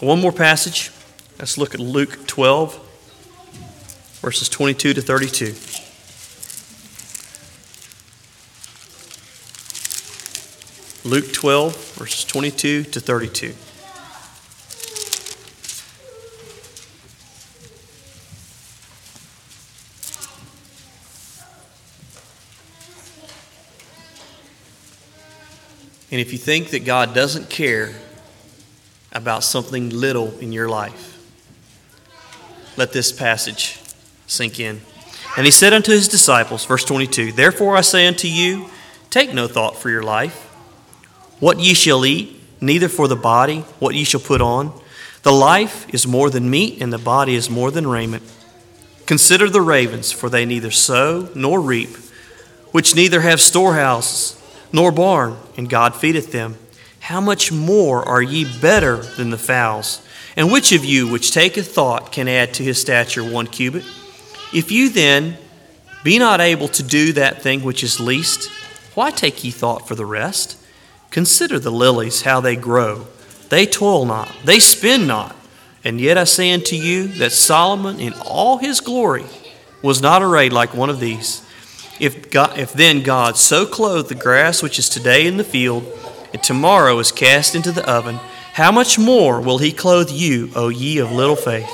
One 0.00 0.20
more 0.20 0.32
passage. 0.32 0.90
Let's 1.38 1.56
look 1.56 1.72
at 1.72 1.80
Luke 1.80 2.26
12, 2.26 2.78
verses 4.20 4.50
22 4.50 4.92
to 4.92 5.00
32. 5.00 5.46
Luke 11.08 11.32
12, 11.32 11.94
verses 11.94 12.24
22 12.26 12.84
to 12.84 13.00
32. 13.00 13.54
And 26.12 26.20
if 26.20 26.30
you 26.30 26.38
think 26.38 26.68
that 26.70 26.84
God 26.84 27.14
doesn't 27.14 27.48
care 27.48 27.94
about 29.12 29.42
something 29.42 29.88
little 29.88 30.38
in 30.40 30.52
your 30.52 30.68
life, 30.68 31.08
let 32.76 32.92
this 32.92 33.10
passage 33.10 33.80
sink 34.26 34.60
in. 34.60 34.82
And 35.38 35.46
he 35.46 35.50
said 35.50 35.72
unto 35.72 35.90
his 35.90 36.08
disciples, 36.08 36.66
verse 36.66 36.84
22 36.84 37.32
Therefore 37.32 37.78
I 37.78 37.80
say 37.80 38.06
unto 38.06 38.28
you, 38.28 38.68
take 39.08 39.32
no 39.32 39.48
thought 39.48 39.78
for 39.78 39.88
your 39.88 40.02
life, 40.02 40.34
what 41.40 41.58
ye 41.58 41.72
shall 41.72 42.04
eat, 42.04 42.38
neither 42.60 42.90
for 42.90 43.08
the 43.08 43.16
body, 43.16 43.60
what 43.78 43.94
ye 43.94 44.04
shall 44.04 44.20
put 44.20 44.42
on. 44.42 44.78
The 45.22 45.32
life 45.32 45.86
is 45.94 46.06
more 46.06 46.28
than 46.28 46.50
meat, 46.50 46.82
and 46.82 46.92
the 46.92 46.98
body 46.98 47.34
is 47.36 47.48
more 47.48 47.70
than 47.70 47.86
raiment. 47.86 48.22
Consider 49.06 49.48
the 49.48 49.62
ravens, 49.62 50.12
for 50.12 50.28
they 50.28 50.44
neither 50.44 50.70
sow 50.70 51.30
nor 51.34 51.58
reap, 51.58 51.96
which 52.70 52.94
neither 52.94 53.22
have 53.22 53.40
storehouses 53.40 54.41
nor 54.72 54.90
barn, 54.92 55.36
and 55.56 55.68
God 55.68 55.94
feedeth 55.94 56.32
them. 56.32 56.56
How 57.00 57.20
much 57.20 57.50
more 57.50 58.06
are 58.06 58.22
ye 58.22 58.46
better 58.60 58.96
than 58.96 59.30
the 59.30 59.38
fowls? 59.38 60.06
And 60.36 60.50
which 60.50 60.72
of 60.72 60.84
you 60.84 61.08
which 61.08 61.32
taketh 61.32 61.74
thought 61.74 62.12
can 62.12 62.28
add 62.28 62.54
to 62.54 62.62
his 62.62 62.80
stature 62.80 63.24
one 63.24 63.46
cubit? 63.46 63.84
If 64.52 64.70
you 64.70 64.88
then 64.88 65.36
be 66.04 66.18
not 66.18 66.40
able 66.40 66.68
to 66.68 66.82
do 66.82 67.12
that 67.12 67.42
thing 67.42 67.62
which 67.62 67.82
is 67.82 68.00
least, 68.00 68.50
why 68.94 69.10
take 69.10 69.44
ye 69.44 69.50
thought 69.50 69.88
for 69.88 69.94
the 69.94 70.06
rest? 70.06 70.58
Consider 71.10 71.58
the 71.58 71.70
lilies, 71.70 72.22
how 72.22 72.40
they 72.40 72.56
grow. 72.56 73.06
They 73.48 73.66
toil 73.66 74.06
not, 74.06 74.34
they 74.44 74.58
spin 74.58 75.06
not. 75.06 75.36
And 75.84 76.00
yet 76.00 76.16
I 76.16 76.24
say 76.24 76.52
unto 76.52 76.76
you 76.76 77.08
that 77.18 77.32
Solomon 77.32 77.98
in 77.98 78.14
all 78.24 78.58
his 78.58 78.80
glory 78.80 79.26
was 79.82 80.00
not 80.00 80.22
arrayed 80.22 80.52
like 80.52 80.74
one 80.74 80.90
of 80.90 81.00
these. 81.00 81.44
If, 82.02 82.32
God, 82.32 82.58
if 82.58 82.72
then 82.72 83.04
God 83.04 83.36
so 83.36 83.64
clothed 83.64 84.08
the 84.08 84.16
grass 84.16 84.60
which 84.60 84.76
is 84.76 84.88
today 84.88 85.24
in 85.24 85.36
the 85.36 85.44
field, 85.44 85.86
and 86.32 86.42
tomorrow 86.42 86.98
is 86.98 87.12
cast 87.12 87.54
into 87.54 87.70
the 87.70 87.88
oven, 87.88 88.16
how 88.54 88.72
much 88.72 88.98
more 88.98 89.40
will 89.40 89.58
he 89.58 89.70
clothe 89.70 90.10
you, 90.10 90.50
O 90.56 90.68
ye 90.68 90.98
of 90.98 91.12
little 91.12 91.36
faith? 91.36 91.70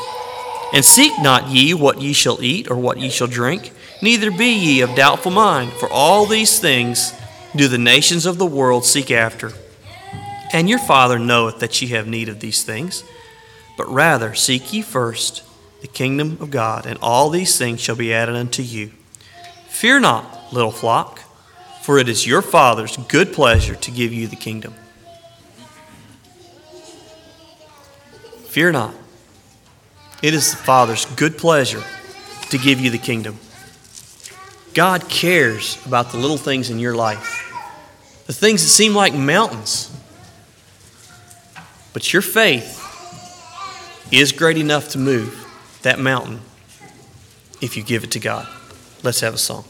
And 0.75 0.85
seek 0.85 1.19
not 1.23 1.49
ye 1.49 1.73
what 1.73 2.03
ye 2.03 2.13
shall 2.13 2.43
eat 2.43 2.71
or 2.71 2.77
what 2.77 2.99
ye 2.99 3.09
shall 3.09 3.27
drink, 3.27 3.73
neither 4.03 4.31
be 4.31 4.53
ye 4.53 4.83
of 4.83 4.95
doubtful 4.95 5.33
mind, 5.33 5.73
for 5.73 5.89
all 5.89 6.27
these 6.27 6.61
things 6.61 7.15
do 7.57 7.67
the 7.67 7.79
nations 7.79 8.27
of 8.27 8.37
the 8.37 8.45
world 8.45 8.85
seek 8.85 9.11
after. 9.11 9.53
And 10.53 10.69
your 10.69 10.79
Father 10.79 11.19
knoweth 11.19 11.59
that 11.61 11.81
ye 11.81 11.89
have 11.89 12.07
need 12.07 12.29
of 12.29 12.41
these 12.41 12.63
things. 12.65 13.03
But 13.79 13.89
rather 13.89 14.35
seek 14.35 14.75
ye 14.75 14.83
first 14.83 15.43
the 15.81 15.87
kingdom 15.87 16.37
of 16.39 16.51
God, 16.51 16.85
and 16.85 16.99
all 17.01 17.31
these 17.31 17.57
things 17.57 17.81
shall 17.81 17.97
be 17.97 18.13
added 18.13 18.37
unto 18.37 18.63
you. 18.63 18.91
Fear 19.79 20.01
not, 20.01 20.53
little 20.53 20.73
flock, 20.73 21.21
for 21.83 21.99
it 21.99 22.09
is 22.09 22.27
your 22.27 22.43
Father's 22.43 22.97
good 22.97 23.33
pleasure 23.33 23.77
to 23.77 23.93
give 23.93 24.13
you 24.13 24.27
the 24.27 24.35
kingdom. 24.35 24.75
Fear 28.47 28.73
not. 28.73 28.93
It 30.21 30.35
is 30.35 30.51
the 30.51 30.57
Father's 30.57 31.05
good 31.15 31.39
pleasure 31.39 31.85
to 32.51 32.59
give 32.59 32.81
you 32.81 32.91
the 32.91 32.99
kingdom. 32.99 33.39
God 34.75 35.09
cares 35.09 35.79
about 35.87 36.11
the 36.11 36.19
little 36.19 36.39
things 36.39 36.71
in 36.71 36.81
your 36.81 36.97
life, 36.97 37.49
the 38.27 38.33
things 38.33 38.65
that 38.65 38.71
seem 38.71 38.97
like 38.97 39.15
mountains. 39.15 39.97
But 41.93 42.13
your 42.13 42.23
faith 42.23 42.83
is 44.11 44.33
great 44.33 44.59
enough 44.59 44.89
to 44.89 44.99
move 44.99 45.47
that 45.83 46.01
mountain 46.01 46.41
if 47.61 47.77
you 47.77 47.85
give 47.85 48.03
it 48.03 48.11
to 48.11 48.19
God. 48.19 48.49
Let's 49.03 49.21
have 49.21 49.35
a 49.35 49.39
song. 49.39 49.65